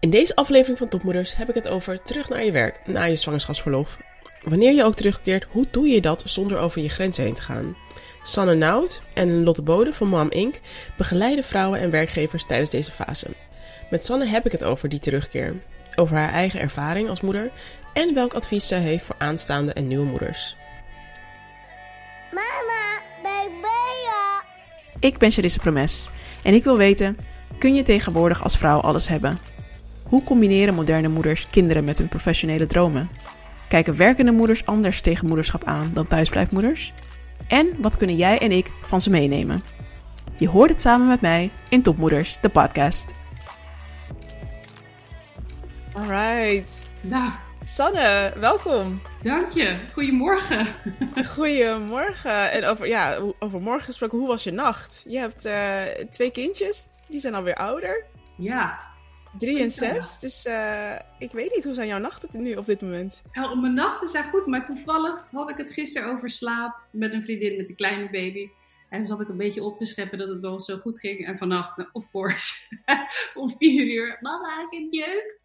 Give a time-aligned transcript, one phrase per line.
[0.00, 3.16] In deze aflevering van Topmoeders heb ik het over terug naar je werk na je
[3.16, 3.98] zwangerschapsverlof.
[4.42, 7.76] Wanneer je ook terugkeert, hoe doe je dat zonder over je grenzen heen te gaan?
[8.22, 10.54] Sanne Nout en Lotte Bode van Mom Inc.
[10.96, 13.26] begeleiden vrouwen en werkgevers tijdens deze fase.
[13.90, 15.54] Met Sanne heb ik het over die terugkeer,
[15.94, 17.50] over haar eigen ervaring als moeder
[17.92, 20.56] en welk advies zij heeft voor aanstaande en nieuwe moeders.
[22.30, 24.42] Mama, bij Bea.
[25.00, 26.08] Ik ben Charisse Promes
[26.42, 27.18] en ik wil weten,
[27.58, 29.59] kun je tegenwoordig als vrouw alles hebben?
[30.10, 33.10] Hoe combineren moderne moeders kinderen met hun professionele dromen?
[33.68, 36.92] Kijken werkende moeders anders tegen moederschap aan dan thuisblijfmoeders?
[37.48, 39.62] En wat kunnen jij en ik van ze meenemen?
[40.36, 43.12] Je hoort het samen met mij in Topmoeders, de podcast.
[45.92, 46.70] Alright.
[47.00, 47.32] Nou,
[47.64, 49.00] Sanne, welkom.
[49.22, 49.76] dank je.
[49.92, 50.66] Goedemorgen.
[51.34, 52.50] Goedemorgen.
[52.50, 55.04] En over, ja, over morgen gesproken, hoe was je nacht?
[55.08, 58.04] Je hebt eh, twee kindjes, die zijn alweer ouder.
[58.36, 58.89] Ja,
[59.38, 60.18] Drie en zes.
[60.18, 63.22] Dus eh, ik weet niet, hoe zijn jouw nachten nu op dit moment?
[63.32, 67.22] nou, mijn nachten zijn goed, maar toevallig had ik het gisteren over slaap met een
[67.22, 68.48] vriendin met een kleine baby.
[68.88, 71.26] En toen zat ik een beetje op te scheppen dat het wel zo goed ging.
[71.26, 72.76] En vannacht, nou, of course,
[73.34, 75.38] om vier uur, mama, ik heb jeuk.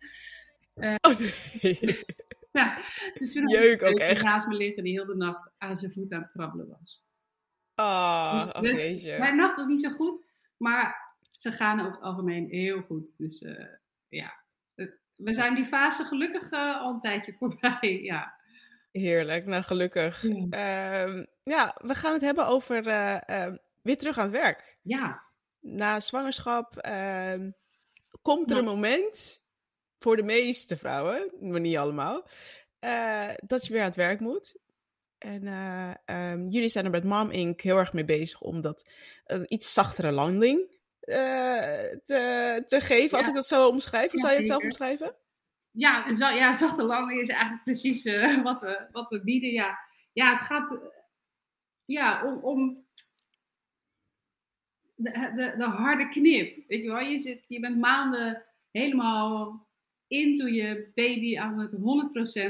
[1.02, 2.04] Oh nee.
[2.52, 2.78] Ja,
[3.20, 4.24] dus toen Jeuk ik ook een echt.
[4.24, 7.04] naast me liggen die heel de nacht aan zijn voet aan het krabbelen was.
[7.76, 10.20] Ah, Dus, oh, dus mijn nacht was niet zo goed,
[10.58, 11.05] maar
[11.36, 13.18] ze gaan over het algemeen heel goed.
[13.18, 13.66] Dus eh,
[14.08, 14.44] ja,
[15.16, 18.00] we zijn die fase gelukkig eh, al een tijdje voorbij.
[18.02, 18.34] Ja.
[18.92, 20.22] Heerlijk, nou gelukkig.
[20.22, 20.46] Ja.
[20.50, 24.78] Ehm, ja, we gaan het hebben over eh, ehm, weer terug aan het werk.
[24.82, 25.24] ja,
[25.60, 27.52] Na zwangerschap ehm,
[28.22, 29.46] komt er een moment
[30.00, 32.28] voor de meeste vrouwen, maar niet allemaal,
[33.46, 34.58] dat je weer aan het werk moet.
[35.18, 35.44] En
[36.50, 37.62] jullie zijn er met Mom Inc.
[37.62, 38.90] heel erg mee bezig om dat
[39.26, 40.75] een iets zachtere landing
[41.06, 44.12] te, te geven, als ik dat zo omschrijf.
[44.12, 45.16] Hoe zou je het zelf omschrijven?
[45.72, 49.52] Ja, zo, ja, zachte landing is eigenlijk precies eh, wat, we, wat we bieden.
[49.52, 49.78] Ja,
[50.14, 50.80] ja het gaat eh,
[51.86, 52.86] ja, om, om
[54.96, 56.68] de, de, de harde knip.
[56.68, 59.68] Weet je wel, je, zit, je bent maanden helemaal
[60.08, 61.72] into je baby aan het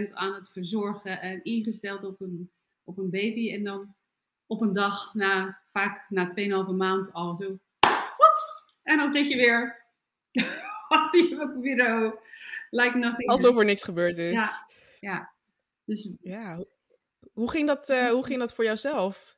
[0.09, 2.51] 100% aan het verzorgen en ingesteld op een,
[2.83, 3.53] op een baby.
[3.53, 3.95] En dan
[4.45, 7.59] op een dag, na, vaak na 2,5 maand al zo,
[8.83, 9.85] en dan zit je weer
[10.87, 12.17] achter je bureau.
[12.69, 13.29] Like nothing.
[13.29, 14.31] Alsof er niks gebeurd is.
[14.31, 14.67] Ja,
[14.99, 15.31] ja.
[15.85, 16.63] Dus Ja,
[17.33, 19.35] hoe- ging dat, eh, hoe ging dat voor jouzelf?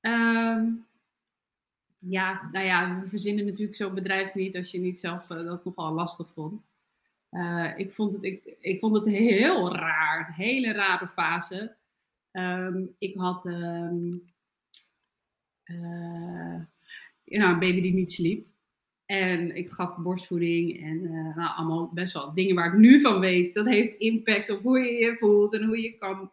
[0.00, 0.66] ehm,
[1.98, 5.64] ja, nou ja, we verzinnen natuurlijk zo'n bedrijf niet als je niet zelf eh, dat
[5.64, 6.62] nogal lastig vond.
[7.30, 11.76] Eh, ik, vond het, ik, ik vond het heel raar, een hele rare fase.
[12.30, 14.12] Ehm, ik had ehm,
[15.62, 16.60] eh,
[17.24, 18.46] nou, een baby die niet sliep.
[19.06, 23.20] En ik gaf borstvoeding en eh, nou, allemaal best wel dingen waar ik nu van
[23.20, 23.54] weet.
[23.54, 26.30] Dat heeft impact op hoe je je voelt en hoe je kan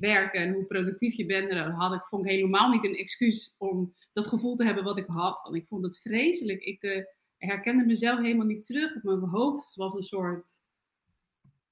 [0.00, 1.48] werken en hoe productief je bent.
[1.48, 4.84] En dat had ik, vond ik helemaal niet een excuus om dat gevoel te hebben
[4.84, 5.40] wat ik had.
[5.42, 6.60] Want ik vond het vreselijk.
[6.60, 7.04] Ik eh,
[7.38, 9.02] herkende mezelf helemaal niet terug.
[9.02, 10.48] Mijn hoofd was een soort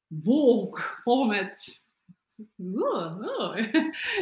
[0.06, 1.80] wolk vol met...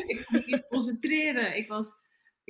[0.07, 1.57] ik kon me niet concentreren.
[1.57, 1.93] Ik was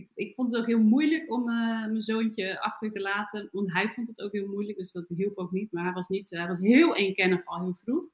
[0.01, 3.49] ik, ik vond het ook heel moeilijk om eh, mijn zoontje achter te laten.
[3.53, 5.73] Want hij vond het ook heel moeilijk, dus dat hielp ook niet.
[5.73, 8.05] Maar hij was, niet, hij was heel eenkennig al heel vroeg.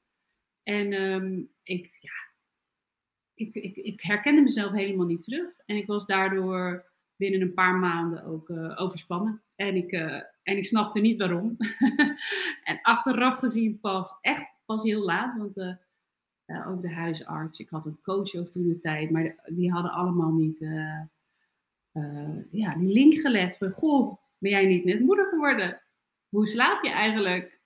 [0.63, 2.33] En ehm, ik, ja,
[3.33, 5.49] ik, ik, ik herkende mezelf helemaal niet terug.
[5.65, 9.41] En ik was daardoor binnen een paar maanden ook eh, overspannen.
[9.55, 11.57] En ik, eh, en ik snapte niet waarom.
[12.69, 15.37] en achteraf gezien pas, echt pas heel laat.
[15.37, 15.77] Want
[16.67, 19.11] ook de huisarts, ik had een coach ook toen de tijd.
[19.11, 20.59] Maar die hadden allemaal niet...
[21.97, 25.81] eh, ja, die link gelegd van, goh, ben jij niet net moeder geworden?
[26.29, 27.59] Hoe slaap je eigenlijk?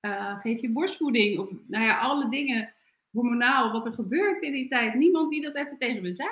[0.00, 1.38] Eh, geef je borstvoeding?
[1.38, 2.74] Of, nou ja, alle dingen
[3.10, 4.94] hormonaal, wat er gebeurt in die tijd.
[4.94, 6.30] Niemand die dat even tegen me zei.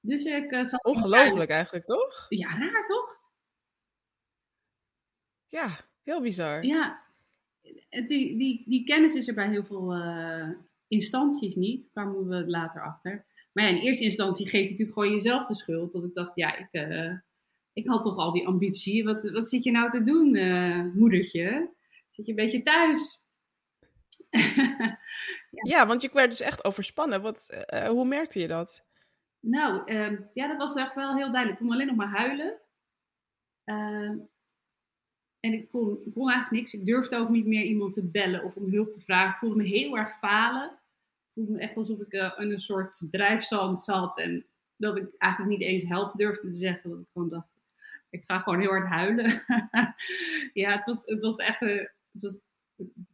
[0.00, 2.26] Dus ik zat gewoon Ongelooflijk eigenlijk, toch?
[2.28, 3.18] Ja, raar toch?
[5.46, 6.64] Ja, heel bizar.
[6.64, 7.02] Ja,
[7.88, 9.94] die, die, die kennis is er bij heel veel
[10.88, 11.88] instanties niet.
[11.92, 13.26] Daar kwamen we later achter.
[13.54, 15.92] Maar ja, in eerste instantie geef je natuurlijk gewoon jezelf de schuld.
[15.92, 17.12] Dat ik dacht, ja, ik, eh,
[17.72, 19.04] ik had toch al die ambitie.
[19.04, 21.72] Wat, wat zit je nou te doen, eh, moedertje?
[22.10, 23.22] Zit je een beetje thuis?
[25.62, 27.22] Ja, want je werd dus echt overspannen.
[27.22, 28.84] Wat, eh, hoe merkte je dat?
[29.44, 31.60] nou, ehm, ja, dat was echt wel heel duidelijk.
[31.60, 32.60] Ik kon alleen nog maar huilen.
[33.64, 34.18] Ehm,
[35.40, 36.74] en ik kon, ik kon eigenlijk niks.
[36.74, 39.30] Ik durfde ook niet meer iemand te bellen of om hulp te vragen.
[39.30, 40.78] Ik voelde me heel erg falen.
[41.34, 44.18] Voelde me echt alsof ik eh, in een soort drijfzand zat.
[44.18, 44.46] En
[44.76, 46.90] dat ik eigenlijk niet eens help durfde te zeggen.
[46.90, 47.48] Dat ik gewoon dacht,
[48.10, 49.42] ik ga gewoon heel hard huilen.
[50.62, 51.60] ja, het was, het was echt...
[51.60, 52.40] het was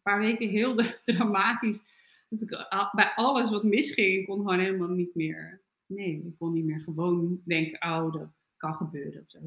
[0.03, 0.75] paar weken heel
[1.05, 1.83] dramatisch.
[2.29, 5.61] Dat ik bij alles wat misging, ik kon gewoon helemaal niet meer.
[5.87, 9.39] Nee, ik kon niet meer gewoon denken, oh, dat kan gebeuren of zo.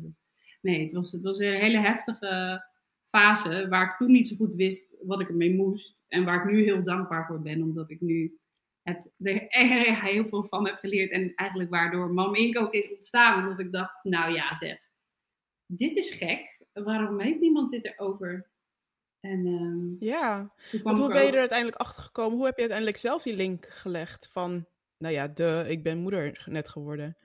[0.62, 2.64] Nee, het was, het was een hele heftige
[3.06, 6.06] fase waar ik toen niet zo goed wist wat ik ermee moest.
[6.08, 8.40] En waar ik nu heel dankbaar voor ben, omdat ik nu
[8.84, 9.48] heb, er
[10.04, 11.12] heel veel van heb geleerd.
[11.12, 12.60] En eigenlijk waardoor Mam Inc.
[12.60, 13.44] ook is ontstaan.
[13.44, 14.80] Omdat ik dacht, nou ja zeg,
[15.66, 16.62] dit is gek.
[16.74, 18.52] Waarom heeft niemand dit erover?
[19.20, 20.54] En ehm, Ja,
[20.84, 22.38] want hoe ben je er uiteindelijk achter gekomen?
[22.38, 24.66] Hoe heb je uiteindelijk zelf die link gelegd van,
[24.98, 27.18] nou ja, de, ik ben moeder net geworden.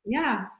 [0.00, 0.52] Ja,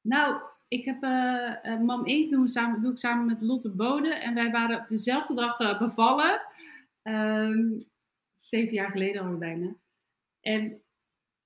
[0.00, 2.30] nou, ik heb eh, Mam Inc.
[2.30, 4.14] Doen samen, doe ik samen met Lotte Bode.
[4.14, 6.40] En wij waren op dezelfde dag eh, bevallen.
[7.02, 7.78] Ehm,
[8.34, 9.76] zeven jaar geleden al bijna.
[10.40, 10.82] En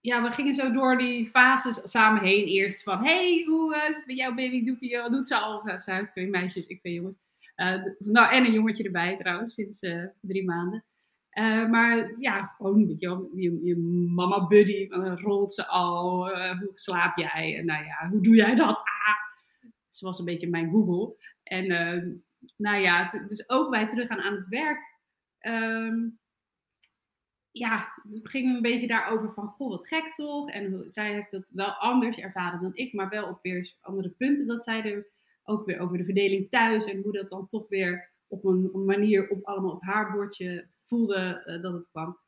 [0.00, 2.46] ja, we gingen zo door die fases samen heen.
[2.46, 4.64] Eerst van, hey, hoe het met jouw baby?
[4.64, 5.62] Doet, die, wat doet ze al?
[5.78, 7.16] Ze had twee meisjes, ik twee jongens.
[7.54, 10.84] Eh, nou, en een jongetje erbij trouwens, sinds eh, drie maanden.
[11.70, 13.76] Maar ja, gewoon je, je, je
[14.14, 17.58] mama buddy, rolt ze al, hoe slaap jij?
[17.58, 18.76] En nou ja, hoe doe jij dat?
[18.76, 19.28] Ah.
[19.90, 21.16] Ze was een beetje mijn Google.
[21.42, 21.66] En
[22.56, 24.96] nou ja, dus ook bij teruggaan aan het werk.
[25.38, 26.08] ehm,
[27.58, 30.50] ja, toen gingen we een beetje daarover van, goh, wat gek toch?
[30.50, 34.46] En zij heeft het wel anders ervaren dan ik, maar wel op weer andere punten.
[34.46, 35.06] Dat zij er
[35.44, 38.84] ook weer over de verdeling thuis en hoe dat dan toch weer op een, een
[38.84, 42.18] manier op, allemaal op haar bordje voelde eh, dat het kwam.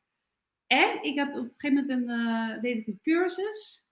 [0.67, 3.85] En ik heb op een gegeven moment een, eh, deed ik een cursus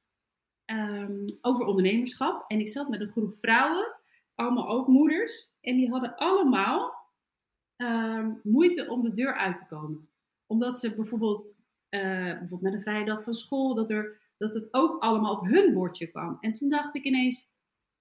[0.65, 2.43] ehm, over ondernemerschap.
[2.47, 3.95] En ik zat met een groep vrouwen,
[4.35, 5.51] allemaal ook moeders.
[5.61, 6.97] En die hadden allemaal
[7.75, 10.08] ehm, moeite om de deur uit te komen.
[10.51, 12.01] Omdat ze bijvoorbeeld, eh,
[12.37, 15.73] bijvoorbeeld met een vrije dag van school, dat, er, dat het ook allemaal op hun
[15.73, 16.37] bordje kwam.
[16.39, 17.49] En toen dacht ik ineens,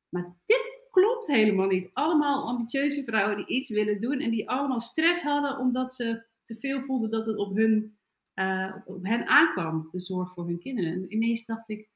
[0.09, 1.91] maar dit klopt helemaal niet.
[1.93, 6.57] Allemaal ambitieuze vrouwen die iets willen doen en die allemaal stress hadden omdat ze te
[6.57, 7.99] veel voelden dat het op, hun,
[8.35, 10.93] eh, op hen aankwam, de zorg voor hun kinderen.
[10.93, 11.89] En ineens dacht ik,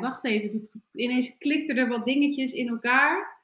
[0.00, 3.42] wacht even, ineens klikten er wat dingetjes in elkaar.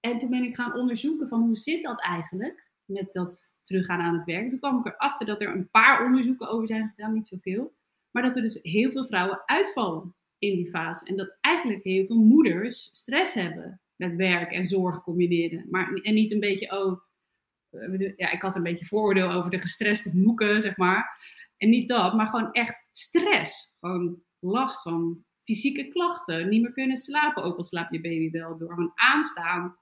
[0.00, 4.14] En toen ben ik gaan onderzoeken van hoe zit dat eigenlijk met dat teruggaan aan
[4.14, 4.50] het werk.
[4.50, 7.74] Toen kwam ik erachter dat er een paar onderzoeken over zijn gedaan, niet zoveel.
[8.10, 11.04] Maar dat er dus heel veel vrouwen uitvallen in die fase.
[11.04, 15.66] En dat eigenlijk heel veel moeders stress hebben met werk en zorg combineren.
[15.70, 17.00] Maar, en niet een beetje, oh,
[17.70, 21.20] eh, ja, ik had een beetje vooroordeel over de gestreste moeken, zeg maar.
[21.56, 23.76] En niet dat, maar gewoon echt stress.
[23.78, 26.48] Gewoon last van fysieke klachten.
[26.48, 29.76] Niet meer kunnen slapen, ook al slaapt je baby wel, door gewoon aanstaan.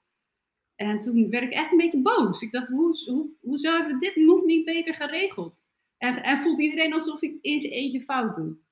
[0.87, 2.41] En toen werd ik echt een beetje boos.
[2.41, 5.63] Ik dacht, hoe, hoe, hoezo hebben we dit nog niet beter geregeld?
[5.97, 8.63] En, en voelt iedereen alsof in zijn eentje fout doet.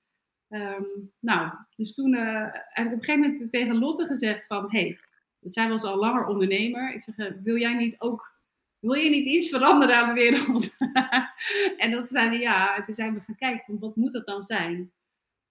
[0.48, 0.84] Ehm,
[1.20, 4.66] nou, dus toen eh, heb ik op een gegeven moment tegen Lotte gezegd van...
[4.72, 5.00] Hey,
[5.42, 6.94] zij was al langer ondernemer.
[6.94, 8.38] Ik zeg, eh, wil jij niet ook...
[8.80, 10.78] Wil je niet iets veranderen aan de wereld?
[11.84, 12.76] en dat zei ze ja.
[12.76, 14.92] En toen zijn we gaan kijken, wat moet dat dan zijn?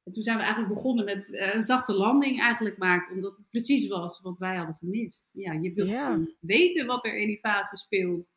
[0.08, 3.14] En toen zijn we eigenlijk begonnen met eh, een zachte landing eigenlijk maken.
[3.14, 5.28] Omdat het precies was wat wij hadden gemist.
[5.32, 6.20] Ja, je wilt Ja.
[6.40, 8.28] weten wat er in die fase speelt.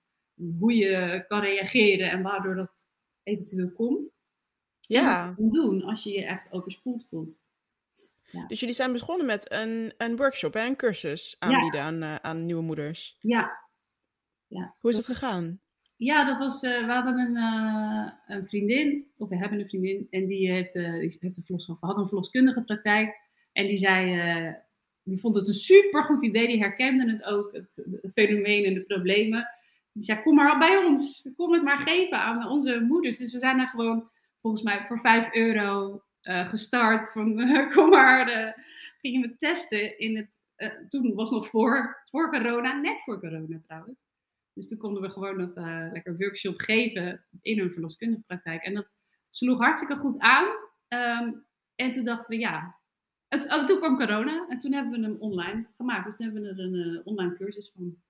[0.60, 2.86] Hoe je kan reageren en waardoor dat
[3.24, 4.04] eventueel komt.
[4.88, 7.40] En Ja, wat je kan doen als je je echt overspoeld voelt.
[8.48, 12.46] dus jullie zijn begonnen met een, een workshop, hè, een cursus aanbieden aan, eh, aan
[12.46, 13.16] nieuwe moeders.
[13.20, 13.52] Ja.
[14.48, 14.76] ja.
[14.80, 15.62] Hoe is dat gegaan?
[16.04, 20.08] Ja, dat was, eh, we hadden een, eh, een vriendin, of we hebben een vriendin,
[20.10, 23.16] en die heeft, die heeft een verlos, had een verloskundige praktijk.
[23.52, 24.56] En die zei,
[25.04, 28.84] die vond het een super goed idee, die herkende het ook, het, fenomeen en de
[28.84, 29.48] problemen.
[29.92, 33.18] Die zei, kom maar bij ons, kom het maar geven aan onze moeders.
[33.18, 34.10] Dus we zijn daar gewoon,
[34.42, 37.12] volgens mij, voor 5 euro gestart.
[37.12, 37.36] Van,
[37.74, 38.56] kom maar,
[39.02, 40.42] gingen we testen in het,
[40.90, 44.11] toen was nog voor, voor corona, net voor corona trouwens.
[44.54, 48.64] Dus toen konden we gewoon nog eh, lekker workshop geven in een verloskundige praktijk.
[48.64, 48.92] En dat
[49.30, 50.48] sloeg hartstikke goed aan.
[50.88, 51.34] Ehm,
[51.76, 52.80] en toen dachten we, ja.
[53.28, 56.06] Het, oh, toen kwam corona en toen hebben we hem online gemaakt.
[56.06, 58.04] Dus toen hebben we er een eh, online cursus van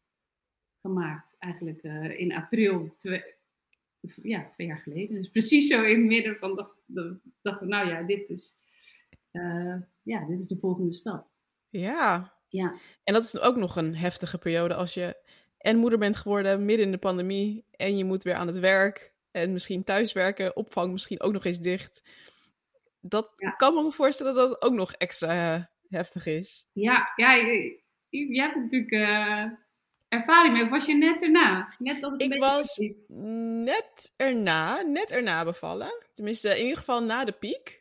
[0.82, 1.36] gemaakt.
[1.40, 3.24] Eigenlijk eh, in april, twee,
[4.22, 5.16] ja, twee jaar geleden.
[5.16, 8.60] Dus precies zo in het midden van, dacht- de- dachten we, nou ja, dit is,
[10.04, 11.30] ja, dit is de volgende stap.
[11.70, 15.16] Ja, Ja, en dat is ook nog een heftige periode als je
[15.62, 19.14] en moeder bent geworden midden in de pandemie en je moet weer aan het werk
[19.32, 22.04] en misschien thuiswerken, opvang misschien ook nog eens dicht.
[23.02, 23.52] Dat Ja.
[23.52, 26.70] kan me voorstellen dat het ook nog extra eh, heftig is.
[26.74, 29.46] ja, ja je, hebt natuurlijk eh,
[30.08, 30.64] ervaring mee.
[30.64, 31.74] Of was je net erna?
[31.78, 32.78] Net dat het Ik was
[33.08, 36.06] net erna, net erna bevallen.
[36.14, 37.81] Tenminste, in ieder geval na de piek.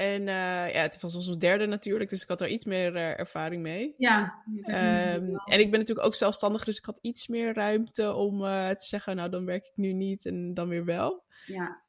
[0.00, 3.18] En uh, ja, het was onze derde natuurlijk, dus ik had daar iets meer uh,
[3.18, 3.94] ervaring mee.
[3.98, 4.42] Ja.
[4.56, 8.68] Um, en ik ben natuurlijk ook zelfstandig, dus ik had iets meer ruimte om uh,
[8.68, 11.24] te zeggen, nou dan werk ik nu niet en dan weer wel.
[11.46, 11.82] Ja.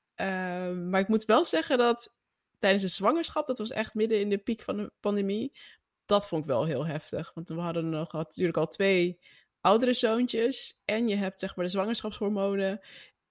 [0.66, 2.16] Um, maar ik moet wel zeggen dat
[2.60, 5.58] tijdens de zwangerschap, dat was echt midden in de piek van de pandemie,
[6.06, 7.32] dat vond ik wel heel heftig.
[7.34, 9.20] Want we hadden nog natuurlijk al twee
[9.62, 12.82] oudere zoontjes en je hebt zeg maar de zwangerschapshormonen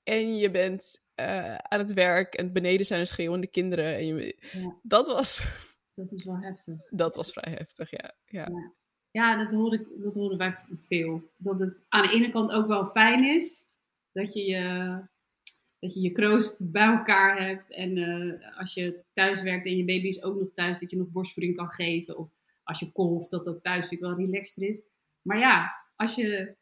[0.02, 3.96] en je bent uh, aan het werk en beneden zijn er schreeuwende kinderen.
[3.96, 4.74] En je, Ja.
[4.82, 5.44] Dat was,
[5.94, 6.74] Dat is wel heftig.
[6.90, 8.14] dat was vrij heftig, ja.
[8.24, 8.46] ja.
[8.48, 8.72] Ja.
[9.12, 11.30] Ja, dat hoorde, ik, dat hoorden wij veel.
[11.36, 13.68] Dat het aan de ene kant ook wel fijn is
[14.12, 14.94] dat je je,
[15.78, 17.70] dat je, je kroost bij elkaar hebt.
[17.70, 20.96] En eh, als je thuis werkt en je baby is ook nog thuis, dat je
[20.96, 22.18] nog borstvoeding kan geven.
[22.18, 22.30] Of
[22.62, 24.80] als je kolft, dat dat thuis natuurlijk wel relaxter is.
[25.22, 26.56] Maar ja, als je,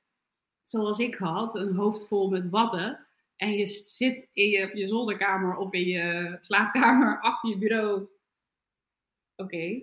[0.62, 3.08] zoals ik had, een hoofd vol met watten.
[3.38, 8.09] En je zit in je, je zolderkamer of in je slaapkamer achter je bureau.
[9.37, 9.83] Oké,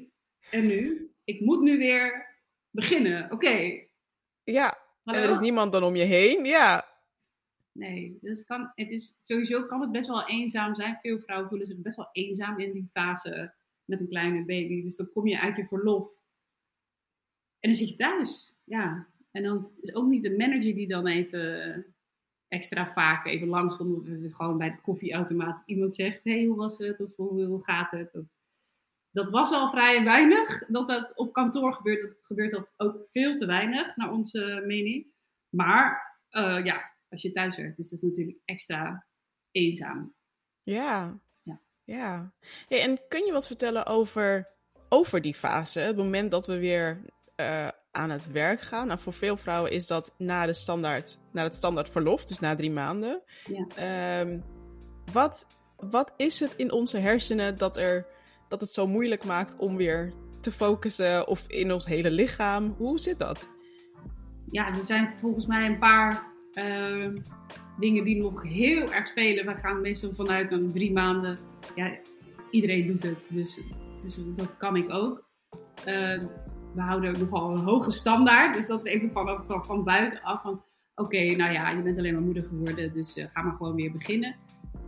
[0.50, 1.12] en nu?
[1.24, 2.36] Ik moet nu weer
[2.70, 3.32] beginnen.
[3.32, 3.86] Oké.
[4.44, 6.94] Ja, en er is niemand dan om je heen, ja.
[7.72, 11.00] Nee, dus kan, het is, sowieso kan het best wel eenzaam zijn.
[11.02, 13.54] Veel vrouwen voelen zich best wel eenzaam in die fase
[13.86, 14.84] met een kleine baby.
[14.84, 16.24] Dus dan kom je uit je verlof
[17.66, 18.56] en dan zit je thuis.
[18.64, 21.95] Ja, en dan is ook niet de manager die dan even
[22.48, 23.98] extra vaak even langskomt.
[23.98, 27.02] Of gewoon bij de koffieautomaat iemand zegt, hey, hoe was het?
[27.02, 28.14] Of hoe, hoe gaat het?
[28.14, 28.26] Of,
[29.12, 30.66] dat was al vrij weinig.
[30.68, 35.08] Dat dat op kantoor gebeurt, dat gebeurt dat ook veel te weinig, naar onze mening.
[35.50, 39.06] Maar uh, ja, als je thuis werkt, is het natuurlijk extra
[39.52, 40.14] eenzaam.
[40.64, 41.20] Ja.
[41.42, 41.60] Ja.
[41.84, 42.34] ja.
[42.68, 44.48] Hey, en kun je wat vertellen over,
[44.90, 45.80] over die fase?
[45.80, 47.02] Het moment dat we weer
[47.36, 48.88] uh, aan het werk gaan.
[48.88, 52.56] Nou, voor veel vrouwen is dat na, de standaard, na het standaard verlof, dus na
[52.56, 53.22] drie maanden.
[53.46, 54.22] Ja.
[54.22, 54.44] Um,
[55.14, 55.48] wat,
[55.78, 58.06] wat is het in onze hersenen dat, er,
[58.48, 62.76] dat het zo moeilijk maakt om weer te focussen of in ons hele lichaam?
[62.78, 63.48] Hoe zit dat?
[64.52, 66.24] Ja, er zijn volgens mij een paar
[66.54, 67.14] uh,
[67.80, 69.46] dingen die nog heel erg spelen.
[69.46, 71.38] We gaan meestal vanuit een drie maanden.
[71.76, 71.98] Ja,
[72.52, 73.60] iedereen doet het, dus,
[74.02, 75.24] dus dat kan ik ook.
[75.88, 76.24] Uh,
[76.76, 80.42] we houden nogal een hoge standaard, dus dat is even van, van, van buitenaf.
[80.42, 80.62] Van,
[80.98, 83.76] Oké, okay, nou ja, je bent alleen maar moeder geworden, dus uh, ga maar gewoon
[83.76, 84.36] weer beginnen.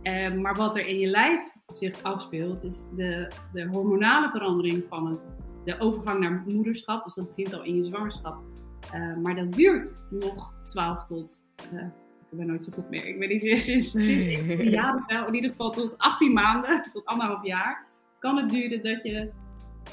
[0.02, 5.06] Uh, maar wat er in je lijf zich afspeelt, is de, de hormonale verandering van
[5.06, 7.04] het, de overgang naar moederschap.
[7.04, 8.42] Dus dat begint al in je zwangerschap.
[8.94, 11.46] Uh, maar dat duurt nog 12 tot.
[11.72, 11.82] Uh,
[12.30, 13.06] ik ben nooit zo goed meer.
[13.06, 17.04] Ik weet niet, sinds, sinds, ik jaar tel, in ieder geval tot 18 maanden, tot
[17.04, 17.86] anderhalf jaar,
[18.18, 19.30] kan het duren dat je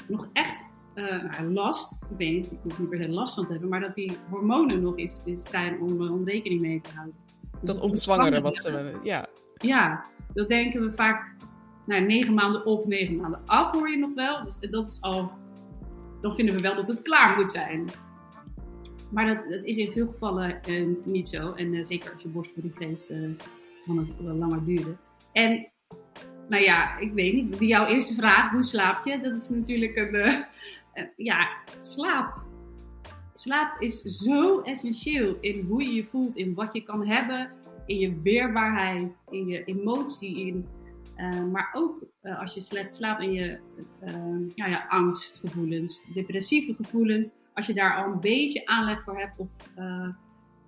[0.08, 0.64] nog echt
[0.96, 3.68] uh, nou, last, ik weet niet, ik hoef niet per se last van te hebben,
[3.68, 7.14] maar dat die hormonen nog iets zijn om, om rekening mee te houden.
[7.60, 8.98] Dus dat ontzwangeren wat ze.
[9.02, 9.26] Ja.
[9.54, 11.34] ja, dat denken we vaak.
[11.86, 14.44] Nou, negen maanden op, negen maanden af hoor je nog wel.
[14.44, 15.30] Dus dat is al.
[16.20, 17.88] Dan vinden we wel dat het klaar moet zijn.
[19.10, 21.52] Maar dat, dat is in veel gevallen uh, niet zo.
[21.52, 23.06] En uh, zeker als je borstvoeding geeft,
[23.86, 24.98] kan het wel langer duren.
[25.32, 25.68] En
[26.48, 27.56] nou ja, ik weet niet.
[27.58, 29.20] Jouw eerste vraag, hoe slaap je?
[29.20, 30.44] Dat is natuurlijk een.
[31.16, 31.48] Ja,
[31.80, 32.44] slaap.
[33.32, 37.50] Slaap is zo essentieel in hoe je je voelt, in wat je kan hebben,
[37.86, 40.66] in je weerbaarheid, in je emotie, in,
[41.52, 42.04] maar ook
[42.38, 43.58] als je slecht slaapt in je
[44.54, 49.56] nou ja, angstgevoelens, depressieve gevoelens als je daar al een beetje aanleg voor hebt of
[49.78, 50.08] uh,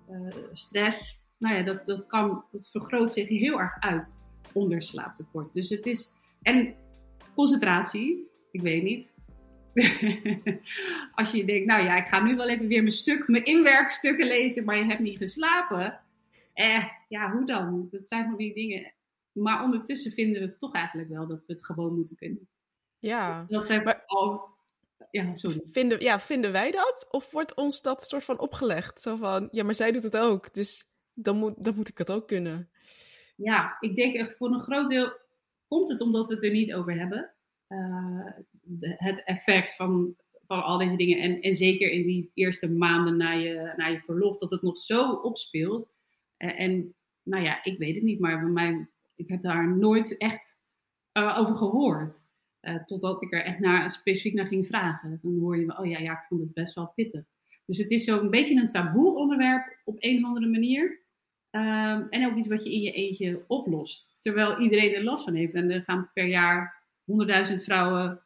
[0.09, 4.15] uh, stress, nou ja, dat, dat, kan, dat vergroot zich heel erg uit
[4.53, 5.53] onder slaaptekort.
[5.53, 6.75] Dus het is, en
[7.35, 9.13] concentratie, ik weet niet.
[11.19, 14.27] als je denkt, nou ja, ik ga nu wel even weer mijn stuk, mijn inwerkstukken
[14.27, 15.99] lezen, maar je hebt niet geslapen.
[16.53, 17.87] Eh, ja, hoe dan?
[17.91, 18.93] Dat zijn van die dingen.
[19.31, 22.47] Maar ondertussen vinden we toch eigenlijk wel dat we het gewoon moeten kunnen.
[22.99, 23.45] Ja.
[23.47, 24.03] Dat zijn maar...
[24.05, 24.57] al
[25.11, 25.61] ja, sorry.
[25.71, 27.07] Vinden, ja, vinden wij dat?
[27.11, 29.01] Of wordt ons dat soort van opgelegd?
[29.01, 32.11] Zo van, ja, maar zij doet het ook, dus dan moet, dan moet ik het
[32.11, 32.69] ook kunnen.
[33.35, 35.17] Ja, ik denk voor een groot deel
[35.67, 37.33] komt het omdat we het er niet over hebben.
[37.67, 38.27] Uh,
[38.79, 40.15] het effect van,
[40.47, 41.19] van al deze dingen.
[41.19, 44.77] En, en zeker in die eerste maanden na je, na je verlof, dat het nog
[44.77, 45.91] zo opspeelt.
[46.37, 50.17] Uh, en nou ja, ik weet het niet, maar bij mij, ik heb daar nooit
[50.17, 50.59] echt
[51.13, 52.27] uh, over gehoord.
[52.61, 55.19] Uh, totdat ik er echt naar, specifiek naar ging vragen.
[55.21, 57.23] Dan hoor je, oh ja, ja, ik vond het best wel pittig.
[57.65, 61.07] Dus het is zo'n beetje een taboe onderwerp op een of andere manier.
[61.51, 64.17] Um, en ook iets wat je in je eentje oplost.
[64.19, 65.53] Terwijl iedereen er last van heeft.
[65.53, 66.85] En er gaan per jaar
[67.49, 68.23] 100.000 vrouwen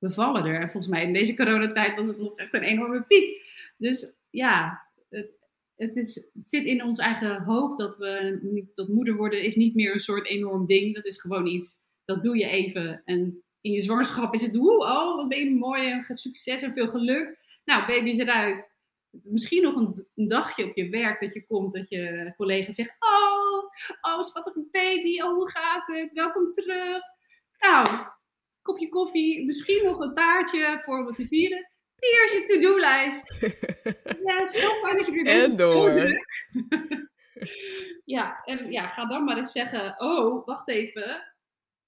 [0.00, 0.60] bevallen er.
[0.60, 3.48] En volgens mij in deze coronatijd was het nog echt een enorme piek.
[3.76, 5.34] Dus ja, het,
[5.76, 9.74] het, is, het zit in ons eigen hoofd dat we dat moeder worden is niet
[9.74, 10.94] meer een soort enorm ding.
[10.94, 14.84] Dat is gewoon iets, dat doe je even en in je zwangerschap is het, hoe,
[14.84, 17.38] oh, wat ben je mooi en succes en veel geluk.
[17.64, 18.70] Nou, baby is eruit.
[19.10, 23.64] Misschien nog een, dagje op je werk dat je komt, dat je collega zegt, oh,
[24.00, 26.12] oh, schattige baby, oh, hoe gaat het?
[26.12, 27.00] Welkom terug.
[27.58, 27.86] Nou,
[28.70, 31.70] kopje koffie, misschien nog een taartje voor wat te vieren.
[31.96, 33.34] Hier is je to-do-lijst.
[34.26, 35.60] ja, zo fijn dat je weer bent.
[35.60, 35.92] En door.
[35.92, 36.48] druk.
[38.16, 41.34] ja, en ja, ga dan maar eens zeggen, oh, wacht even.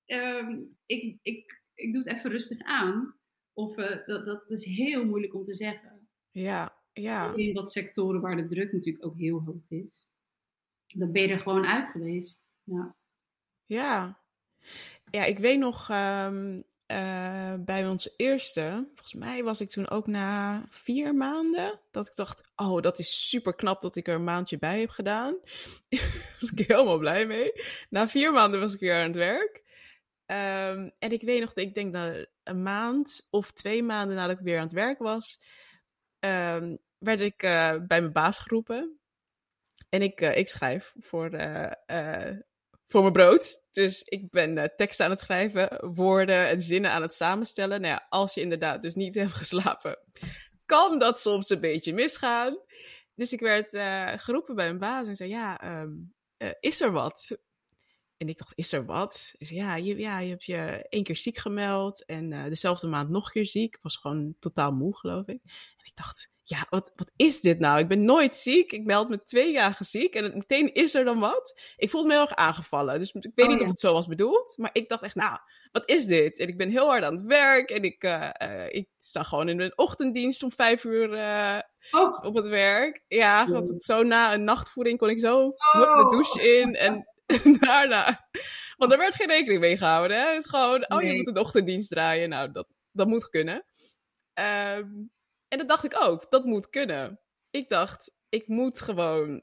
[0.05, 3.17] Ehm, ik, ik, ik doe het even rustig aan.
[3.53, 6.09] Of eh, dat, dat is heel moeilijk om te zeggen.
[6.31, 7.35] Ja, ja.
[7.35, 10.07] In wat sectoren waar de druk natuurlijk ook heel hoog is.
[10.87, 12.47] Dan ben je er gewoon uit geweest.
[12.65, 12.97] Ja.
[13.67, 14.21] Ja.
[15.11, 16.61] Ja, ik weet nog ehm,
[16.93, 22.15] eh, bij ons eerste, volgens mij was ik toen ook na vier maanden, dat ik
[22.15, 25.37] dacht, oh, dat is super knap dat ik er een maandje bij heb gedaan.
[25.89, 27.53] Daar was ik helemaal blij mee.
[27.91, 29.63] Na vier maanden was ik weer aan het werk.
[30.27, 34.45] Ehm, en ik weet nog, ik denk dat een maand of twee maanden nadat ik
[34.45, 35.41] weer aan het werk was,
[36.19, 38.99] ehm, werd ik eh, bij mijn baas geroepen.
[39.89, 42.37] En ik, eh, ik schrijf voor, eh,
[42.93, 43.63] voor mijn brood.
[43.71, 47.81] Dus ik ben eh, teksten aan het schrijven, woorden en zinnen aan het samenstellen.
[47.81, 49.99] Nou ja, als je inderdaad dus niet hebt geslapen,
[50.67, 52.59] kan dat soms een beetje misgaan.
[53.15, 55.91] Dus ik werd eh, geroepen bij mijn baas en zei, ja, ehm,
[56.37, 57.39] eh, is er wat?
[58.17, 59.33] En ik dacht, is er wat?
[59.39, 63.27] Zei, ja, je, ja, je hebt je één keer ziek gemeld en dezelfde maand nog
[63.27, 63.75] een keer ziek.
[63.75, 65.41] Ik was gewoon totaal moe, geloof ik.
[65.77, 67.79] En ik dacht, ja, wat, wat is dit nou?
[67.79, 68.73] Ik ben nooit ziek.
[68.73, 71.61] Ik meld me twee dagen ziek en meteen is er dan wat.
[71.77, 72.99] Ik voelde me heel erg aangevallen.
[72.99, 73.65] Dus ik weet Oh, niet ja.
[73.65, 74.55] of het zo was bedoeld.
[74.57, 75.39] Maar ik dacht echt, nou,
[75.73, 76.39] wat is dit?
[76.39, 77.71] En ik ben heel hard aan het werk.
[77.71, 81.59] En ik, eh, eh, ik sta gewoon in een ochtenddienst om vijf uur eh,
[81.91, 83.05] Oh, op het werk.
[83.09, 86.11] Ja, want zo na een nachtvoeding kon ik zo hup, de Oh.
[86.11, 86.75] douche in.
[86.75, 87.07] En
[87.61, 88.29] daarna...
[88.77, 90.17] Want er werd geen rekening mee gehouden.
[90.21, 90.27] Hè?
[90.29, 92.29] Het is gewoon, oh, je moet een ochtenddienst draaien.
[92.29, 93.65] Nou, dat, dat moet kunnen.
[94.35, 94.89] Ehm,
[95.53, 96.31] en dat dacht ik ook.
[96.31, 97.21] Dat moet kunnen.
[97.51, 99.43] Ik dacht, ik moet gewoon...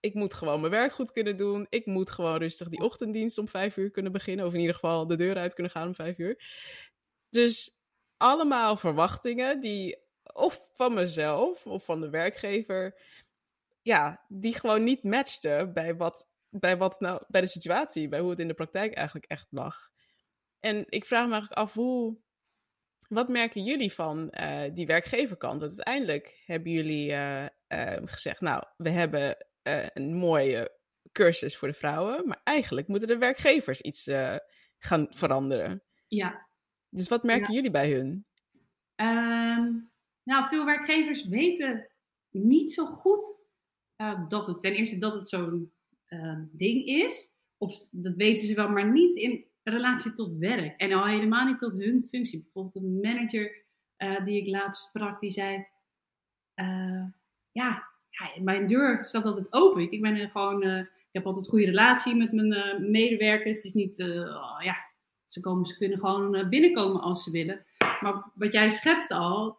[0.00, 1.66] Ik moet gewoon mijn werk goed kunnen doen.
[1.68, 4.46] Ik moet gewoon rustig die ochtenddienst om vijf uur kunnen beginnen.
[4.46, 6.44] Of in ieder geval de deur uit kunnen gaan om vijf uur.
[7.28, 7.80] Dus
[8.16, 9.98] allemaal verwachtingen die
[10.32, 13.00] of van mezelf of van de werkgever,
[13.82, 18.30] ja, die gewoon niet matchten bij wat, bij wat nou, bij de situatie, bij hoe
[18.30, 19.90] het in de praktijk eigenlijk echt lag.
[20.60, 22.18] En ik vraag me eigenlijk af hoe,
[23.12, 25.60] wat merken jullie van eh, die werkgeverkant?
[25.60, 29.46] Want uiteindelijk hebben jullie eh, eh, gezegd, nou, we hebben
[29.94, 30.72] een mooie
[31.12, 34.10] cursus voor de vrouwen, maar eigenlijk moeten de werkgevers iets
[34.78, 35.82] gaan veranderen.
[36.06, 36.50] ja.
[36.88, 38.26] Dus wat merken jullie bij hun?
[38.94, 39.70] Ehm,
[40.22, 41.88] nou, veel werkgevers weten
[42.30, 43.46] niet zo goed
[44.28, 45.72] dat het ten eerste dat het zo'n
[46.52, 47.34] ding is.
[47.58, 50.80] Of dat weten ze wel, maar niet in relatie tot werk.
[50.80, 52.42] En al helemaal niet tot hun functie.
[52.42, 53.64] Bijvoorbeeld een manager
[53.96, 55.66] eh, die ik laatst sprak, die zei...
[56.54, 57.04] eh,
[57.52, 57.88] ja,
[58.40, 59.92] mijn deur staat altijd open.
[59.92, 60.62] Ik, ben gewoon...
[60.62, 63.56] eh, ik heb altijd een goede relatie met mijn medewerkers.
[63.56, 64.00] Het is niet...
[64.02, 64.76] oh, ja,
[65.26, 67.64] ze, komen, ze kunnen gewoon binnenkomen als ze willen.
[68.00, 69.58] Maar wat jij schetste al,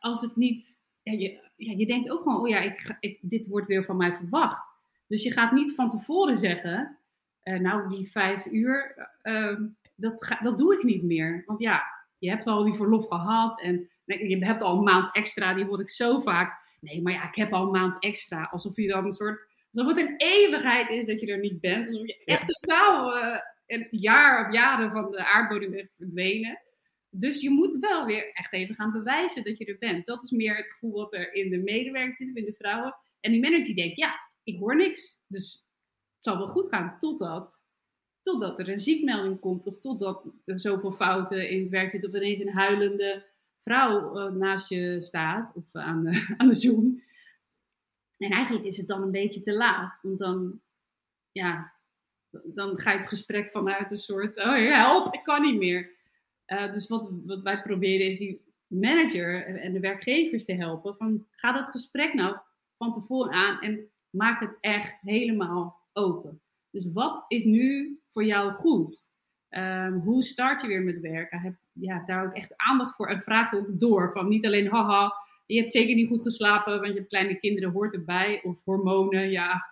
[0.00, 3.66] als het niet, ja, je, je denkt ook gewoon, oh ja, ik, ik, dit wordt
[3.66, 4.72] weer van mij verwacht.
[5.06, 6.98] Dus je gaat niet van tevoren zeggen,
[7.44, 9.56] eh, nou die vijf uur, eh,
[9.96, 11.42] dat, ga, dat doe ik niet meer.
[11.46, 11.82] Want ja,
[12.18, 15.64] je hebt al die verlof gehad en nee, je hebt al een maand extra, die
[15.64, 16.62] hoor ik zo vaak.
[16.80, 18.44] Nee, maar ja, ik heb al een maand extra.
[18.44, 21.88] Alsof je dan een soort, alsof het een eeuwigheid is dat je er niet bent.
[21.88, 26.62] Alsof je echt totaal eh, een jaar of jaren van de aardbodem bent verdwenen.
[27.10, 30.06] Dus je moet wel weer echt even gaan bewijzen dat je er bent.
[30.06, 32.96] Dat is meer het gevoel wat er in de medewerkers zit, in de vrouwen.
[33.20, 35.20] En die manager denkt, ja, ik hoor niks.
[35.26, 35.64] Dus
[36.24, 37.64] zal wel goed gaan totdat,
[38.20, 39.66] totdat er een ziekmelding komt.
[39.66, 42.10] Of totdat er zoveel fouten in het werk zitten.
[42.10, 43.24] Of ineens een huilende
[43.60, 45.52] vrouw eh, naast je staat.
[45.54, 47.02] Of aan de, aan de Zoom.
[48.18, 49.98] En eigenlijk is het dan een beetje te laat.
[50.02, 50.60] Want dan,
[51.32, 51.72] ja,
[52.44, 55.92] dan ga je het gesprek vanuit een soort, oh help, ik kan niet meer.
[56.46, 60.96] Uh, dus wat, wat wij proberen is die manager en de werkgevers te helpen.
[60.96, 62.36] Van, ga dat gesprek nou
[62.76, 66.40] van tevoren aan en maak het echt helemaal open.
[66.70, 69.12] Dus wat is nu voor jou goed?
[69.50, 71.40] Um, hoe start je weer met werken?
[71.40, 74.12] Heb ja, daar ook echt aandacht voor en vraag ook door.
[74.12, 75.12] Van niet alleen haha,
[75.46, 78.42] je hebt zeker niet goed geslapen, want je hebt kleine kinderen, hoort erbij.
[78.42, 79.68] Of hormonen, ja.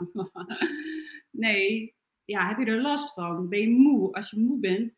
[1.31, 3.49] nee, ja, heb je er last van?
[3.49, 4.13] Ben je moe?
[4.13, 4.95] Als je moe bent,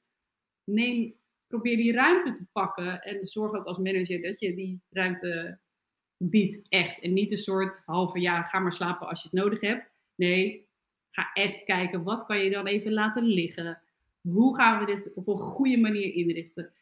[0.65, 1.15] neem
[1.47, 5.59] probeer die ruimte te pakken en zorg ook als manager dat je die ruimte
[6.17, 7.01] biedt, echt.
[7.01, 9.91] En niet een soort halve, ja, ga maar slapen als je het nodig hebt.
[10.15, 10.69] Nee,
[11.15, 13.79] ga echt kijken, wat kan je dan even laten liggen?
[14.29, 16.73] hoe gaan we dit op een goede manier inrichten?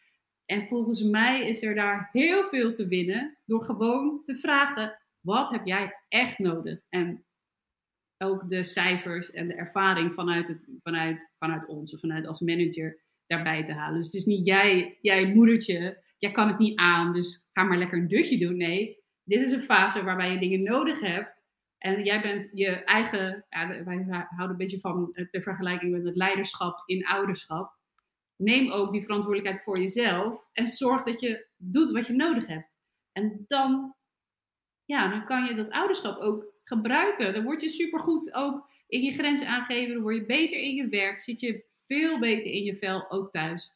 [0.46, 5.50] En volgens mij is er daar heel veel te winnen door gewoon te vragen: wat
[5.50, 6.80] heb jij echt nodig?
[6.88, 7.24] En
[8.18, 13.00] ook de cijfers en de ervaring vanuit, het, vanuit, vanuit ons of vanuit als manager
[13.26, 13.96] daarbij te halen.
[13.96, 17.78] Dus het is niet jij, jij moedertje, jij kan het niet aan, dus ga maar
[17.78, 18.56] lekker een dutje doen.
[18.56, 21.41] Nee, dit is een fase waarbij je dingen nodig hebt.
[21.82, 26.16] En jij bent je eigen, ja, wij houden een beetje van de vergelijking met het
[26.16, 27.76] leiderschap in ouderschap.
[28.36, 32.78] Neem ook die verantwoordelijkheid voor jezelf en zorg dat je doet wat je nodig hebt.
[33.12, 33.94] En dan,
[34.84, 37.34] ja, dan kan je dat ouderschap ook gebruiken.
[37.34, 39.94] Dan word je supergoed ook in je grenzen aangeven.
[39.94, 41.18] Dan word je beter in je werk.
[41.18, 43.74] Zit je veel beter in je vel, ook thuis.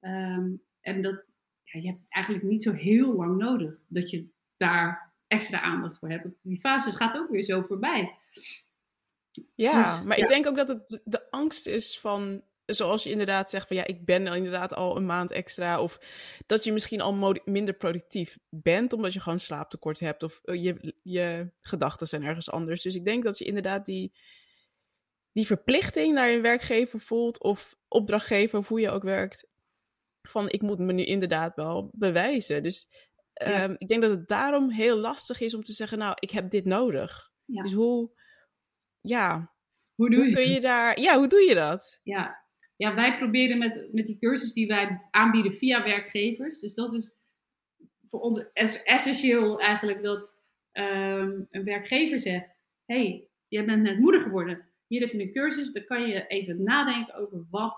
[0.00, 1.32] Ehm, en dat,
[1.64, 5.98] ja, je hebt het eigenlijk niet zo heel lang nodig dat je daar extra aandacht
[5.98, 6.26] voor hebt.
[6.42, 8.16] Die fases gaat ook weer zo voorbij.
[9.54, 13.50] Ja, dus, maar ik denk ook dat het de angst is van, zoals je inderdaad
[13.50, 15.80] zegt van ja, ik ben inderdaad al een maand extra.
[15.82, 16.00] Of
[16.46, 20.22] dat je misschien al minder productief bent omdat je gewoon slaaptekort hebt.
[20.22, 22.82] Of eh, je, je gedachten zijn ergens anders.
[22.82, 24.12] Dus ik denk dat je inderdaad die,
[25.32, 27.42] die verplichting naar je werkgever voelt.
[27.42, 29.48] Of opdrachtgever, of hoe je ook werkt.
[30.22, 32.62] Van ik moet me nu inderdaad wel bewijzen.
[32.62, 32.88] Dus
[33.40, 36.50] Ehm, ik denk dat het daarom heel lastig is om te zeggen, nou, ik heb
[36.50, 37.30] dit nodig.
[37.46, 38.10] Dus hoe,
[39.00, 39.54] ja,
[39.94, 42.00] hoe, doe hoe kun je daar, ja, hoe doe je dat?
[42.02, 42.44] Ja,
[42.76, 47.16] ja wij proberen met, met die cursus die wij aanbieden via werkgevers, dus dat is
[48.04, 48.52] voor ons
[48.84, 50.40] essentieel eigenlijk dat
[50.72, 55.72] um, een werkgever zegt, hey, je bent net moeder geworden, hier heb je een cursus,
[55.72, 57.76] dan kan je even nadenken over wat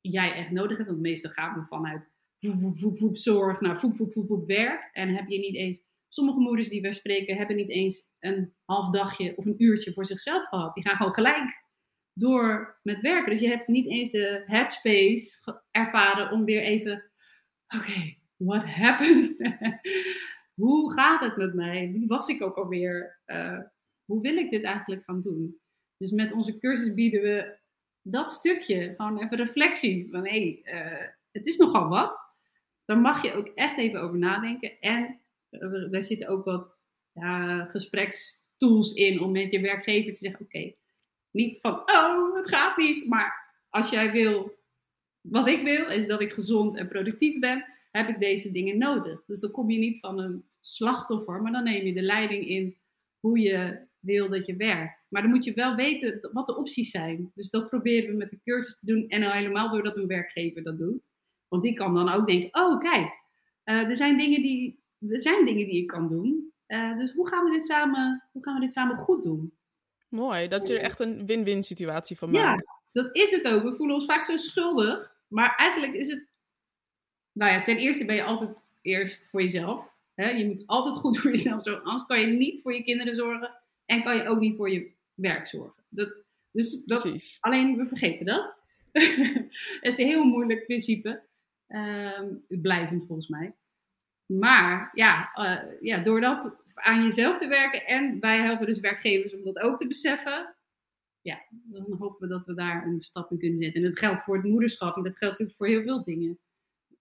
[0.00, 2.10] jij echt nodig hebt, want meestal gaan we vanuit
[2.50, 4.90] voep, voep, voep, zorg naar voep, voep, voep, voep, werk.
[4.92, 8.90] En heb je niet eens, sommige moeders die wij spreken, hebben niet eens een half
[8.90, 10.74] dagje of een uurtje voor zichzelf gehad.
[10.74, 11.64] Die gaan gewoon gelijk
[12.12, 13.30] door met werken.
[13.30, 15.38] Dus je hebt niet eens de headspace
[15.70, 17.10] ervaren om weer even,
[17.76, 19.36] oké, what happened?
[20.62, 21.90] hoe gaat het met mij?
[21.92, 23.20] Wie was ik ook alweer?
[23.26, 23.58] Uh,
[24.04, 25.60] hoe wil ik dit eigenlijk gaan doen?
[25.96, 27.58] Dus met onze cursus bieden we
[28.02, 30.08] dat stukje, gewoon even reflectie.
[30.10, 32.31] Van hé, hey, uh, het is nogal wat.
[32.92, 34.80] Daar mag je ook echt even over nadenken.
[34.80, 40.74] En eh, zitten ook wat ja, gesprekstools in om met je werkgever te zeggen: Oké,
[41.30, 43.06] niet van oh, het gaat niet.
[43.06, 44.58] Maar als jij wil,
[45.20, 49.24] wat ik wil, is dat ik gezond en productief ben, heb ik deze dingen nodig.
[49.26, 52.76] Dus dan kom je niet van een slachtoffer, maar dan neem je de leiding in
[53.20, 55.06] hoe je wil dat je werkt.
[55.08, 57.30] Maar dan moet je wel weten wat de opties zijn.
[57.34, 59.08] Dus dat proberen we met de cursus te doen.
[59.08, 61.10] En helemaal doordat een werkgever dat doet.
[61.52, 63.20] Want die kan dan ook denken, oh kijk,
[63.64, 66.52] uh, er, zijn dingen die, er zijn dingen die ik kan doen.
[66.66, 69.52] Uh, dus hoe gaan, we dit samen, hoe gaan we dit samen goed doen?
[70.08, 72.64] Mooi, dat je er echt een win-win situatie van maakt.
[72.66, 73.62] Ja, dat is het ook.
[73.62, 75.14] We voelen ons vaak zo schuldig.
[75.28, 76.26] Maar eigenlijk is het...
[77.32, 79.96] Nou ja, ten eerste ben je altijd eerst voor jezelf.
[80.14, 80.30] Hè?
[80.30, 81.84] Je moet altijd goed voor jezelf zorgen.
[81.84, 83.50] Anders kan je niet voor je kinderen zorgen.
[83.84, 85.84] En kan je ook niet voor je werk zorgen.
[85.88, 87.36] Dat, dus dat, Precies.
[87.40, 88.54] Alleen, we vergeten dat.
[89.80, 91.30] het is een heel moeilijk principe.
[91.74, 93.54] Um, blijvend volgens mij.
[94.26, 99.34] Maar ja, uh, ja, door dat aan jezelf te werken en wij helpen dus werkgevers
[99.34, 100.56] om dat ook te beseffen,
[101.20, 103.82] ja, dan hopen we dat we daar een stap in kunnen zetten.
[103.82, 106.38] En dat geldt voor het moederschap en dat geldt natuurlijk voor heel veel dingen.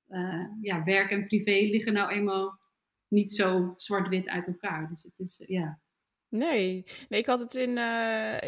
[0.09, 2.59] Uh, ja, werk en privé liggen nou eenmaal
[3.07, 4.89] niet zo zwart-wit uit elkaar.
[4.89, 5.79] Dus het is, ja.
[6.29, 6.85] Nee.
[7.09, 7.77] nee, ik had het in,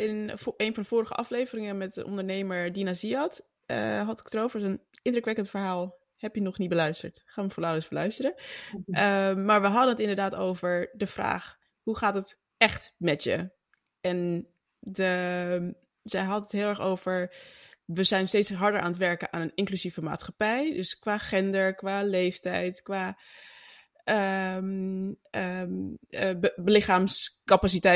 [0.01, 3.45] in een van de vorige afleveringen met de ondernemer Dina Ziad.
[4.05, 4.63] had ik het erover.
[4.63, 7.23] een indrukwekkend verhaal heb je nog niet beluisterd?
[7.25, 8.33] Ga hem voor eens verluisteren.
[8.85, 13.49] Uh, maar we hadden het inderdaad over de vraag: hoe gaat het echt met je?
[14.01, 14.47] En
[14.79, 17.35] de, zij had het heel erg over.
[17.85, 20.73] We zijn steeds harder aan het werken aan een inclusieve maatschappij.
[20.73, 23.17] Dus qua gender, qua leeftijd, qua
[24.05, 26.31] um, um, uh,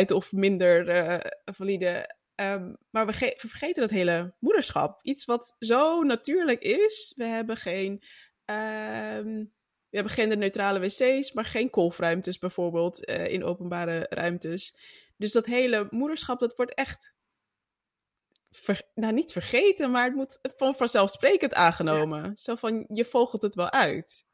[0.07, 2.15] of minder uh, valide.
[2.41, 4.99] Um, maar we, we, vergeten dat hele moederschap.
[5.01, 7.13] Iets wat zo natuurlijk is.
[7.15, 7.91] We hebben geen.
[8.45, 9.55] Um,
[9.89, 14.77] we hebben genderneutrale wc's, maar geen kolfruimtes bijvoorbeeld uh, in openbare ruimtes.
[15.17, 17.15] Dus dat hele moederschap, dat wordt echt.
[18.51, 22.23] Ver, nou, niet vergeten, maar het moet van vanzelfsprekend aangenomen.
[22.23, 22.35] Ja.
[22.35, 24.26] Zo van je vogelt het wel uit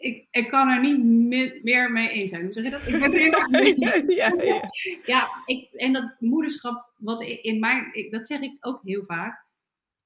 [0.00, 2.42] ik, ik kan er niet meer mee eens zijn.
[2.42, 2.86] Hoe zeg je dat?
[2.86, 4.14] Ik ben er mee eens.
[4.14, 4.70] ja, ja.
[5.04, 9.46] ja ik, en dat moederschap, wat in mij, dat zeg ik ook heel vaak,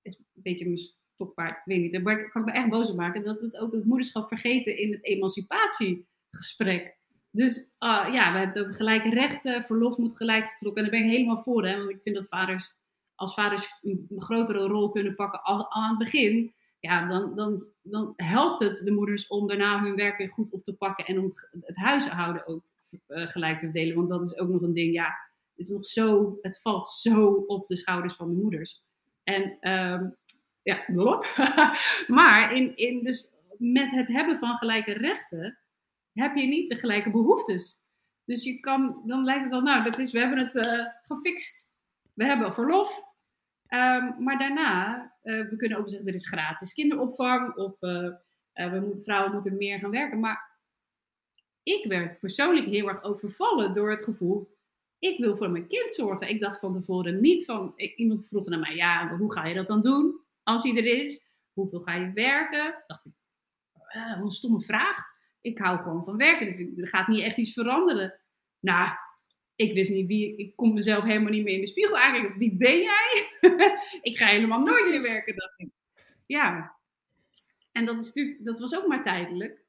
[0.02, 0.78] is een beetje mijn
[1.14, 3.58] stokpaard, ik weet niet, daar kan ik me echt boos op maken, dat we het
[3.58, 6.96] ook het moederschap vergeten in het emancipatiegesprek.
[7.30, 10.84] Dus uh, ja, we hebben het over gelijke rechten, verlof moet gelijk getrokken.
[10.84, 12.76] En daar ben ik helemaal voor, hè, want ik vind dat vaders
[13.14, 17.58] als vaders een grotere rol kunnen pakken al, al aan het begin, ja, dan, dan,
[17.82, 21.18] dan helpt het de moeders om daarna hun werk weer goed op te pakken en
[21.18, 22.62] om het huishouden ook
[23.08, 23.96] uh, gelijk te verdelen.
[23.96, 25.04] Want dat is ook nog een ding, ja,
[25.54, 28.82] het, is nog zo, het valt zo op de schouders van de moeders.
[29.22, 30.16] En um,
[30.62, 31.26] ja, blop.
[32.18, 35.58] maar in, in dus met het hebben van gelijke rechten
[36.12, 37.80] heb je niet de gelijke behoeftes.
[38.24, 41.68] Dus je kan, dan lijkt het wel, nou, dat is, we hebben het uh, gefixt.
[42.12, 43.12] We hebben verlof.
[43.68, 47.56] Um, maar daarna, uh, we kunnen ook zeggen, er is gratis kinderopvang.
[47.56, 48.14] Of uh,
[48.52, 50.20] we moeten, vrouwen moeten meer gaan werken.
[50.20, 50.52] Maar
[51.62, 54.54] ik werd persoonlijk heel erg overvallen door het gevoel,
[54.98, 56.28] ik wil voor mijn kind zorgen.
[56.28, 59.54] Ik dacht van tevoren niet van, ik, iemand vroeg naar mij, ja, hoe ga je
[59.54, 61.24] dat dan doen als hij er is?
[61.52, 62.82] Hoeveel ga je werken?
[62.86, 63.12] Dacht ik,
[63.96, 64.98] uh, een stomme vraag.
[65.40, 68.20] Ik hou gewoon van werken, dus er gaat niet echt iets veranderen.
[68.60, 68.90] Nou,
[69.56, 72.38] ik wist niet wie, ik kon mezelf helemaal niet meer in de spiegel aankijken.
[72.38, 73.28] Wie ben jij?
[74.10, 75.68] ik ga helemaal nooit meer werken, dacht ik.
[76.26, 76.76] Ja.
[77.72, 79.62] En dat, is natuurlijk, dat was ook maar tijdelijk.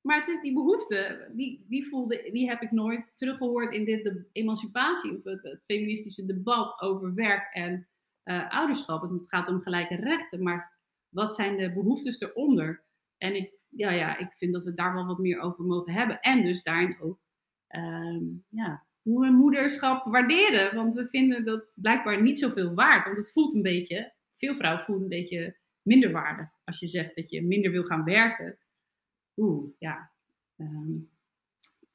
[0.00, 4.04] Maar het is die behoefte, die, die, voelde, die heb ik nooit teruggehoord in dit
[4.04, 7.88] de emancipatie of het, het, feministische debat over werk en
[8.24, 9.02] uh, ouderschap.
[9.02, 12.84] Het gaat om gelijke rechten, maar wat zijn de behoeftes eronder?
[13.18, 16.20] En ik, ja, ja, ik vind dat we daar wel wat meer over mogen hebben.
[16.20, 17.18] En dus daarin ook
[17.68, 20.74] um, ja, hoe we moederschap waarderen.
[20.74, 23.04] Want we vinden dat blijkbaar niet zoveel waard.
[23.04, 26.50] Want het voelt een beetje, veel vrouwen voelen een beetje minder waarde.
[26.64, 28.58] Als je zegt dat je minder wil gaan werken
[29.40, 30.10] oeh, ja.
[30.56, 31.10] Um,